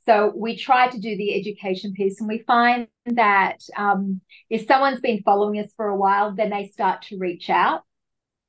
So 0.06 0.34
we 0.36 0.58
try 0.58 0.90
to 0.90 1.00
do 1.00 1.16
the 1.16 1.34
education 1.40 1.94
piece, 1.94 2.20
and 2.20 2.28
we 2.28 2.40
find 2.40 2.88
that 3.06 3.62
um, 3.78 4.22
if 4.50 4.68
someone's 4.68 5.00
been 5.00 5.24
following 5.24 5.60
us 5.60 5.72
for 5.76 5.88
a 5.88 5.98
while, 5.98 6.36
then 6.36 6.50
they 6.50 6.68
start 6.68 7.04
to 7.04 7.18
reach 7.18 7.50
out 7.50 7.84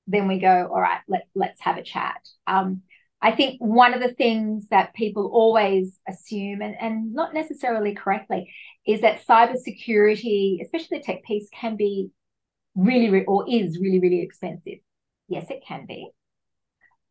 then 0.07 0.29
we 0.29 0.39
go, 0.39 0.69
all 0.71 0.81
right, 0.81 1.01
let, 1.09 1.27
let's 1.35 1.61
have 1.61 1.77
a 1.77 1.83
chat. 1.83 2.21
Um, 2.47 2.83
I 3.23 3.33
think 3.33 3.59
one 3.59 3.95
of 3.95 4.01
the 4.01 4.13
things 4.13 4.69
that 4.69 4.93
people 4.95 5.31
always 5.33 5.99
assume, 6.07 6.61
and, 6.61 6.75
and 6.79 7.15
not 7.15 7.33
necessarily 7.33 7.95
correctly, 7.95 8.53
is 8.87 9.01
that 9.01 9.27
cybersecurity, 9.27 10.61
especially 10.63 10.99
the 10.99 11.05
tech 11.05 11.23
piece, 11.25 11.49
can 11.49 11.77
be 11.77 12.11
really, 12.75 13.25
or 13.25 13.47
is 13.49 13.79
really, 13.79 13.99
really 13.99 14.21
expensive. 14.21 14.79
Yes, 15.29 15.51
it 15.51 15.65
can 15.67 15.87
be. 15.87 16.11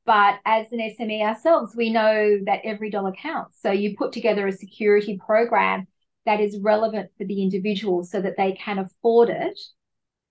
But 0.06 0.40
as 0.46 0.68
an 0.72 0.80
SME 0.80 1.22
ourselves, 1.22 1.76
we 1.76 1.90
know 1.90 2.40
that 2.46 2.62
every 2.64 2.90
dollar 2.90 3.14
counts. 3.14 3.60
So 3.62 3.72
you 3.72 3.96
put 3.98 4.12
together 4.12 4.46
a 4.46 4.52
security 4.52 5.18
program 5.18 5.88
that 6.26 6.42
is 6.42 6.60
relevant 6.60 7.10
for 7.18 7.26
the 7.26 7.42
individual 7.42 8.04
so 8.04 8.22
that 8.22 8.38
they 8.38 8.52
can 8.54 8.80
afford 8.80 9.30
it 9.30 9.60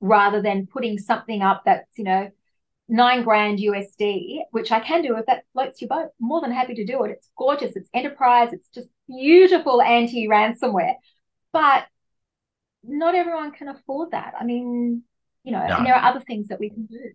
rather 0.01 0.43
than 0.43 0.67
putting 0.67 0.99
something 0.99 1.43
up 1.43 1.63
that's, 1.65 1.89
you 1.97 2.05
know, 2.05 2.31
nine 2.93 3.23
grand 3.25 3.59
USD, 3.59 4.41
which 4.51 4.71
I 4.71 4.79
can 4.79 5.01
do 5.01 5.17
if 5.17 5.25
that 5.25 5.45
floats 5.55 5.81
your 5.81 5.89
boat. 5.89 6.11
More 6.21 6.43
than 6.43 6.53
happy 6.53 6.75
to 6.75 6.85
do 6.85 7.03
it. 7.05 7.11
It's 7.13 7.29
gorgeous. 7.37 7.75
It's 7.75 7.89
enterprise. 7.95 8.53
It's 8.53 8.69
just 8.69 8.89
beautiful 9.09 9.81
anti 9.81 10.29
ransomware. 10.29 10.97
But 11.55 11.87
not 12.85 13.15
everyone 13.15 13.53
can 13.53 13.69
afford 13.69 14.11
that. 14.11 14.35
I 14.39 14.45
mean, 14.45 15.03
you 15.43 15.53
know, 15.53 15.67
no. 15.67 15.77
and 15.77 15.87
there 15.87 15.95
are 15.95 16.11
other 16.11 16.21
things 16.21 16.49
that 16.49 16.61
we 16.61 16.69
can 16.69 16.85
do. 16.85 17.13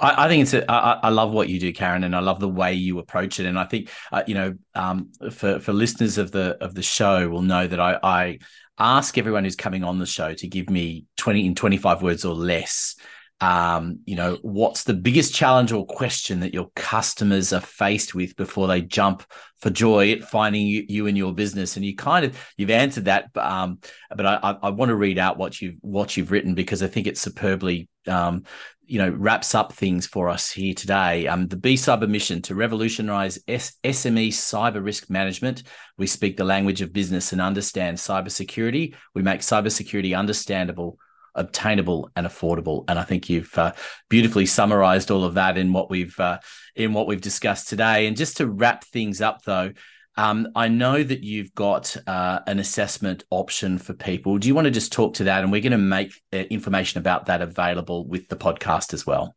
I, 0.00 0.24
I 0.24 0.28
think 0.28 0.42
it's 0.42 0.54
a, 0.54 0.68
I, 0.68 0.94
I 0.94 1.08
love 1.10 1.30
what 1.32 1.48
you 1.48 1.60
do, 1.60 1.72
Karen, 1.72 2.02
and 2.02 2.16
I 2.16 2.20
love 2.20 2.40
the 2.40 2.48
way 2.48 2.74
you 2.74 2.98
approach 2.98 3.38
it. 3.38 3.46
And 3.46 3.58
I 3.58 3.64
think 3.64 3.88
uh, 4.10 4.24
you 4.26 4.34
know, 4.34 4.56
um, 4.74 5.12
for 5.30 5.60
for 5.60 5.72
listeners 5.72 6.18
of 6.18 6.32
the 6.32 6.58
of 6.60 6.74
the 6.74 6.82
show 6.82 7.28
will 7.28 7.42
know 7.42 7.68
that 7.68 7.78
I, 7.78 8.00
I 8.02 8.38
ask 8.78 9.16
everyone 9.16 9.44
who's 9.44 9.54
coming 9.54 9.84
on 9.84 10.00
the 10.00 10.06
show 10.06 10.34
to 10.34 10.48
give 10.48 10.68
me 10.68 11.06
twenty 11.16 11.46
in 11.46 11.54
twenty 11.54 11.76
five 11.76 12.02
words 12.02 12.24
or 12.24 12.34
less 12.34 12.96
um, 13.42 13.98
you 14.04 14.14
know, 14.14 14.38
what's 14.42 14.84
the 14.84 14.94
biggest 14.94 15.34
challenge 15.34 15.72
or 15.72 15.84
question 15.84 16.38
that 16.40 16.54
your 16.54 16.70
customers 16.76 17.52
are 17.52 17.60
faced 17.60 18.14
with 18.14 18.36
before 18.36 18.68
they 18.68 18.80
jump 18.80 19.24
for 19.58 19.68
joy 19.68 20.12
at 20.12 20.22
finding 20.22 20.64
you, 20.64 20.84
you 20.88 21.08
and 21.08 21.18
your 21.18 21.34
business? 21.34 21.74
And 21.74 21.84
you 21.84 21.96
kind 21.96 22.24
of 22.24 22.38
you've 22.56 22.70
answered 22.70 23.06
that, 23.06 23.32
but, 23.32 23.44
um, 23.44 23.80
but 24.14 24.26
I, 24.26 24.56
I 24.62 24.70
want 24.70 24.90
to 24.90 24.94
read 24.94 25.18
out 25.18 25.38
what 25.38 25.60
you've 25.60 25.74
what 25.80 26.16
you've 26.16 26.30
written 26.30 26.54
because 26.54 26.84
I 26.84 26.86
think 26.86 27.08
it 27.08 27.18
superbly, 27.18 27.88
um, 28.06 28.44
you 28.86 28.98
know, 28.98 29.10
wraps 29.10 29.56
up 29.56 29.72
things 29.72 30.06
for 30.06 30.28
us 30.28 30.52
here 30.52 30.74
today. 30.74 31.26
Um, 31.26 31.48
the 31.48 31.56
BCyber 31.56 32.08
mission 32.08 32.42
to 32.42 32.54
revolutionize 32.54 33.40
S- 33.48 33.76
SME 33.82 34.28
cyber 34.28 34.84
risk 34.84 35.10
management. 35.10 35.64
We 35.98 36.06
speak 36.06 36.36
the 36.36 36.44
language 36.44 36.80
of 36.80 36.92
business 36.92 37.32
and 37.32 37.40
understand 37.40 37.96
cybersecurity. 37.96 38.94
We 39.16 39.22
make 39.22 39.40
cybersecurity 39.40 40.16
understandable 40.16 40.96
obtainable 41.34 42.10
and 42.16 42.26
affordable. 42.26 42.84
And 42.88 42.98
I 42.98 43.04
think 43.04 43.28
you've 43.28 43.56
uh, 43.58 43.72
beautifully 44.08 44.46
summarized 44.46 45.10
all 45.10 45.24
of 45.24 45.34
that 45.34 45.56
in 45.56 45.72
what 45.72 45.90
we've 45.90 46.18
uh, 46.20 46.38
in 46.74 46.92
what 46.92 47.06
we've 47.06 47.20
discussed 47.20 47.68
today. 47.68 48.06
And 48.06 48.16
just 48.16 48.36
to 48.38 48.46
wrap 48.46 48.84
things 48.84 49.20
up, 49.20 49.42
though, 49.44 49.72
Um, 50.14 50.48
I 50.54 50.68
know 50.68 51.02
that 51.02 51.22
you've 51.24 51.54
got 51.54 51.96
uh, 52.06 52.40
an 52.46 52.58
assessment 52.58 53.24
option 53.30 53.78
for 53.78 53.94
people. 53.94 54.38
Do 54.38 54.46
you 54.46 54.54
want 54.54 54.66
to 54.66 54.70
just 54.70 54.92
talk 54.92 55.14
to 55.14 55.24
that? 55.24 55.42
And 55.42 55.50
we're 55.50 55.62
going 55.62 55.72
to 55.72 55.78
make 55.78 56.12
uh, 56.34 56.44
information 56.50 57.00
about 57.00 57.26
that 57.26 57.40
available 57.40 58.06
with 58.06 58.28
the 58.28 58.36
podcast 58.36 58.92
as 58.92 59.06
well. 59.06 59.34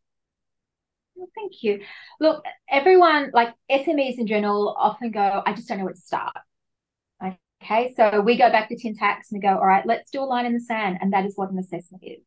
well. 1.16 1.30
Thank 1.34 1.62
you. 1.62 1.80
Look, 2.20 2.44
everyone, 2.68 3.30
like 3.32 3.54
SMEs 3.70 4.18
in 4.18 4.26
general, 4.26 4.76
often 4.78 5.10
go, 5.10 5.42
I 5.46 5.54
just 5.54 5.66
don't 5.66 5.78
know 5.78 5.84
where 5.84 5.94
to 5.94 6.00
start. 6.00 6.36
Okay, 7.62 7.94
so 7.96 8.20
we 8.20 8.36
go 8.36 8.50
back 8.50 8.68
to 8.68 8.76
tin 8.76 8.96
tacks 8.96 9.32
and 9.32 9.38
we 9.38 9.48
go, 9.48 9.54
all 9.54 9.66
right, 9.66 9.86
let's 9.86 10.10
do 10.10 10.20
a 10.20 10.24
line 10.24 10.46
in 10.46 10.54
the 10.54 10.60
sand. 10.60 10.98
And 11.00 11.12
that 11.12 11.24
is 11.24 11.36
what 11.36 11.50
an 11.50 11.58
assessment 11.58 12.04
is. 12.04 12.22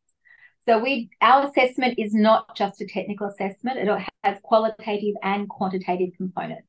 So 0.68 0.78
we 0.78 1.10
our 1.20 1.46
assessment 1.46 1.98
is 1.98 2.14
not 2.14 2.54
just 2.54 2.80
a 2.80 2.86
technical 2.86 3.28
assessment, 3.28 3.78
it 3.78 4.06
has 4.24 4.38
qualitative 4.42 5.14
and 5.22 5.48
quantitative 5.48 6.10
components. 6.16 6.68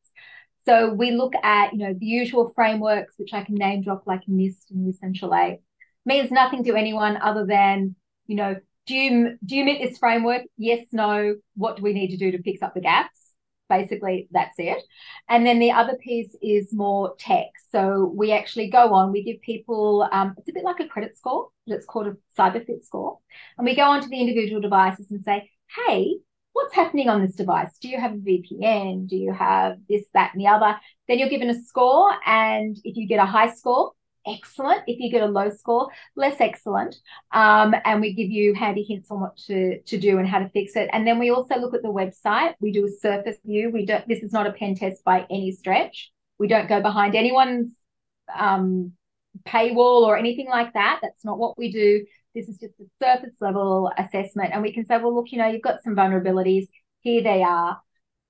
So 0.65 0.93
we 0.93 1.11
look 1.11 1.33
at, 1.43 1.73
you 1.73 1.79
know, 1.79 1.93
the 1.93 2.05
usual 2.05 2.51
frameworks, 2.55 3.15
which 3.17 3.33
I 3.33 3.43
can 3.43 3.55
name 3.55 3.83
drop 3.83 4.03
like 4.05 4.21
NIST 4.27 4.71
and 4.71 4.87
Essential 4.87 5.35
Eight, 5.35 5.59
means 6.05 6.31
nothing 6.31 6.63
to 6.65 6.75
anyone 6.75 7.17
other 7.17 7.45
than, 7.45 7.95
you 8.27 8.35
know, 8.35 8.55
do 8.85 8.95
you 8.95 9.37
do 9.45 9.55
you 9.55 9.65
meet 9.65 9.87
this 9.87 9.97
framework? 9.97 10.43
Yes, 10.57 10.85
no. 10.91 11.35
What 11.55 11.77
do 11.77 11.83
we 11.83 11.93
need 11.93 12.11
to 12.11 12.17
do 12.17 12.31
to 12.31 12.41
fix 12.41 12.61
up 12.61 12.73
the 12.73 12.81
gaps? 12.81 13.20
Basically, 13.71 14.27
that's 14.31 14.59
it. 14.59 14.83
And 15.29 15.45
then 15.45 15.59
the 15.59 15.71
other 15.71 15.95
piece 15.95 16.35
is 16.41 16.73
more 16.73 17.15
tech. 17.17 17.45
So 17.71 18.11
we 18.13 18.33
actually 18.33 18.69
go 18.69 18.93
on, 18.93 19.13
we 19.13 19.23
give 19.23 19.39
people, 19.41 20.09
um, 20.11 20.35
it's 20.37 20.49
a 20.49 20.53
bit 20.53 20.65
like 20.65 20.81
a 20.81 20.89
credit 20.89 21.17
score, 21.17 21.47
but 21.65 21.75
it's 21.75 21.85
called 21.85 22.07
a 22.07 22.17
CyberFit 22.37 22.83
score. 22.83 23.19
And 23.57 23.65
we 23.65 23.73
go 23.73 23.83
onto 23.83 24.09
the 24.09 24.19
individual 24.19 24.59
devices 24.59 25.09
and 25.09 25.23
say, 25.23 25.49
hey, 25.87 26.17
what's 26.51 26.75
happening 26.75 27.07
on 27.07 27.21
this 27.21 27.35
device? 27.35 27.77
Do 27.81 27.87
you 27.87 27.97
have 27.97 28.11
a 28.11 28.17
VPN? 28.17 29.07
Do 29.07 29.15
you 29.15 29.31
have 29.31 29.77
this, 29.87 30.03
that, 30.13 30.31
and 30.33 30.41
the 30.41 30.47
other? 30.47 30.77
Then 31.07 31.17
you're 31.17 31.29
given 31.29 31.49
a 31.49 31.63
score. 31.63 32.11
And 32.25 32.77
if 32.83 32.97
you 32.97 33.07
get 33.07 33.19
a 33.19 33.25
high 33.25 33.53
score, 33.53 33.93
excellent. 34.27 34.83
If 34.87 34.99
you 34.99 35.11
get 35.11 35.23
a 35.23 35.27
low 35.27 35.49
score, 35.49 35.89
less 36.15 36.39
excellent. 36.39 36.95
Um, 37.31 37.75
and 37.85 38.01
we 38.01 38.13
give 38.13 38.29
you 38.29 38.53
handy 38.53 38.83
hints 38.83 39.09
on 39.11 39.21
what 39.21 39.37
to, 39.47 39.81
to 39.81 39.97
do 39.99 40.17
and 40.17 40.27
how 40.27 40.39
to 40.39 40.49
fix 40.49 40.75
it. 40.75 40.89
And 40.93 41.05
then 41.05 41.19
we 41.19 41.31
also 41.31 41.57
look 41.57 41.73
at 41.73 41.81
the 41.81 41.89
website. 41.89 42.53
We 42.59 42.71
do 42.71 42.85
a 42.85 42.89
surface 42.89 43.37
view. 43.45 43.69
We 43.71 43.85
don't, 43.85 44.07
this 44.07 44.23
is 44.23 44.31
not 44.31 44.47
a 44.47 44.53
pen 44.53 44.75
test 44.75 45.03
by 45.03 45.25
any 45.29 45.51
stretch. 45.51 46.11
We 46.37 46.47
don't 46.47 46.69
go 46.69 46.81
behind 46.81 47.15
anyone's 47.15 47.73
um, 48.35 48.93
paywall 49.45 50.03
or 50.03 50.17
anything 50.17 50.49
like 50.49 50.73
that. 50.73 50.99
That's 51.01 51.23
not 51.25 51.37
what 51.37 51.57
we 51.57 51.71
do. 51.71 52.05
This 52.33 52.47
is 52.47 52.57
just 52.57 52.73
a 52.79 52.85
surface 53.03 53.35
level 53.41 53.91
assessment. 53.97 54.51
And 54.53 54.61
we 54.61 54.73
can 54.73 54.85
say, 54.85 54.97
well, 54.97 55.13
look, 55.13 55.31
you 55.31 55.37
know, 55.37 55.47
you've 55.47 55.61
got 55.61 55.83
some 55.83 55.95
vulnerabilities. 55.95 56.67
Here 57.01 57.21
they 57.21 57.43
are. 57.43 57.81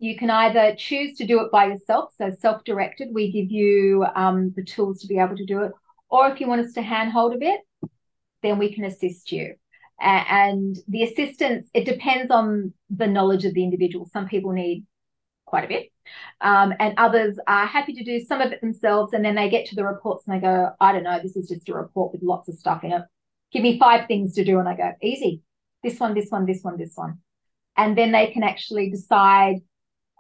You 0.02 0.18
can 0.18 0.32
either 0.32 0.74
choose 0.76 1.16
to 1.18 1.28
do 1.28 1.42
it 1.42 1.52
by 1.52 1.68
yourself, 1.68 2.12
so 2.18 2.32
self 2.40 2.64
directed, 2.64 3.10
we 3.14 3.32
give 3.32 3.52
you 3.52 4.04
um, 4.16 4.52
the 4.56 4.64
tools 4.64 5.00
to 5.02 5.08
be 5.08 5.20
able 5.20 5.38
to 5.38 5.46
do 5.46 5.62
it. 5.62 5.72
Or 6.10 6.28
if 6.28 6.42
you 6.42 6.48
want 6.48 6.66
us 6.66 6.74
to 6.74 6.82
handhold 6.82 7.36
a 7.36 7.38
bit, 7.38 7.62
then 8.42 8.58
we 8.58 8.74
can 8.74 8.84
assist 8.84 9.32
you. 9.32 9.54
And 10.00 10.76
the 10.88 11.04
assistance, 11.04 11.70
it 11.76 11.86
depends 11.86 12.32
on 12.32 12.74
the 12.90 13.06
knowledge 13.06 13.46
of 13.46 13.54
the 13.54 13.64
individual. 13.64 14.10
Some 14.12 14.28
people 14.28 14.54
need 14.54 14.88
quite 15.46 15.66
a 15.66 15.68
bit. 15.68 15.92
Um, 16.42 16.74
and 16.80 16.96
others 16.98 17.38
are 17.46 17.68
happy 17.68 17.94
to 17.94 18.04
do 18.04 18.20
some 18.22 18.42
of 18.42 18.52
it 18.52 18.60
themselves. 18.60 19.14
And 19.14 19.24
then 19.24 19.36
they 19.36 19.52
get 19.52 19.68
to 19.68 19.76
the 19.76 19.86
reports 19.86 20.26
and 20.26 20.36
they 20.36 20.42
go, 20.42 20.72
I 20.80 20.94
don't 20.94 21.04
know, 21.04 21.20
this 21.22 21.36
is 21.36 21.48
just 21.48 21.70
a 21.70 21.76
report 21.76 22.12
with 22.12 22.24
lots 22.24 22.50
of 22.50 22.56
stuff 22.56 22.84
in 22.84 22.92
it. 22.92 23.04
Give 23.52 23.62
me 23.62 23.78
five 23.78 24.08
things 24.08 24.34
to 24.34 24.44
do. 24.44 24.58
And 24.58 24.68
I 24.68 24.76
go, 24.76 24.94
easy. 25.04 25.44
This 25.84 26.00
one, 26.00 26.16
this 26.16 26.32
one, 26.32 26.48
this 26.48 26.64
one, 26.64 26.78
this 26.78 26.94
one. 26.96 27.20
And 27.78 27.96
then 27.96 28.12
they 28.12 28.32
can 28.32 28.42
actually 28.42 28.90
decide, 28.90 29.58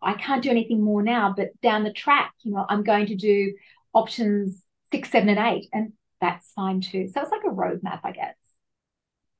I 0.01 0.13
can't 0.13 0.41
do 0.41 0.49
anything 0.49 0.83
more 0.83 1.03
now, 1.03 1.33
but 1.35 1.49
down 1.61 1.83
the 1.83 1.93
track, 1.93 2.33
you 2.41 2.51
know, 2.51 2.65
I'm 2.67 2.83
going 2.83 3.07
to 3.07 3.15
do 3.15 3.53
options 3.93 4.63
six, 4.91 5.11
seven, 5.11 5.29
and 5.29 5.39
eight. 5.39 5.67
And 5.71 5.93
that's 6.19 6.51
fine 6.53 6.81
too. 6.81 7.07
So 7.07 7.21
it's 7.21 7.31
like 7.31 7.43
a 7.45 7.53
roadmap, 7.53 8.01
I 8.03 8.11
guess. 8.11 8.35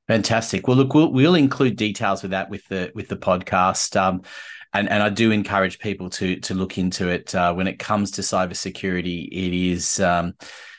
Fantastic. 0.08 0.66
Well, 0.66 0.76
look, 0.76 0.94
we'll, 0.94 1.12
we'll 1.12 1.34
include 1.34 1.76
details 1.76 2.22
with 2.22 2.32
that 2.32 2.50
with 2.50 2.66
the 2.68 2.90
with 2.94 3.08
the 3.08 3.16
podcast. 3.16 3.96
Um, 4.00 4.22
and 4.74 4.88
and 4.88 5.02
I 5.02 5.08
do 5.08 5.30
encourage 5.30 5.78
people 5.78 6.10
to 6.10 6.36
to 6.36 6.54
look 6.54 6.78
into 6.78 7.08
it. 7.08 7.34
Uh, 7.34 7.52
when 7.54 7.66
it 7.66 7.78
comes 7.78 8.10
to 8.12 8.22
cybersecurity, 8.22 9.28
it 9.28 9.52
is 9.52 10.00
um, 10.00 10.34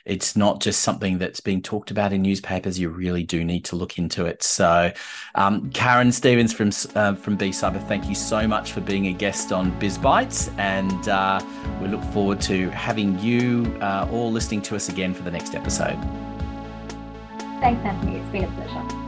it's 0.05 0.35
not 0.35 0.61
just 0.61 0.81
something 0.81 1.17
that's 1.17 1.39
being 1.39 1.61
talked 1.61 1.91
about 1.91 2.11
in 2.11 2.21
newspapers. 2.21 2.77
You 2.77 2.89
really 2.89 3.23
do 3.23 3.43
need 3.43 3.63
to 3.65 3.75
look 3.75 3.97
into 3.97 4.25
it. 4.25 4.43
So, 4.43 4.91
um, 5.35 5.69
Karen 5.71 6.11
Stephens 6.11 6.53
from 6.53 6.69
uh, 6.95 7.15
from 7.15 7.37
BCyber, 7.37 7.85
thank 7.87 8.07
you 8.09 8.15
so 8.15 8.47
much 8.47 8.73
for 8.73 8.81
being 8.81 9.07
a 9.07 9.13
guest 9.13 9.51
on 9.51 9.71
BizBytes, 9.79 10.53
and 10.57 11.07
uh, 11.07 11.39
we 11.81 11.87
look 11.87 12.03
forward 12.05 12.41
to 12.41 12.69
having 12.71 13.17
you 13.19 13.77
uh, 13.81 14.07
all 14.11 14.31
listening 14.31 14.61
to 14.63 14.75
us 14.75 14.89
again 14.89 15.13
for 15.13 15.23
the 15.23 15.31
next 15.31 15.55
episode. 15.55 15.99
Thanks, 17.59 17.85
Anthony. 17.85 18.17
It's 18.17 18.29
been 18.29 18.43
a 18.43 18.51
pleasure. 18.51 19.02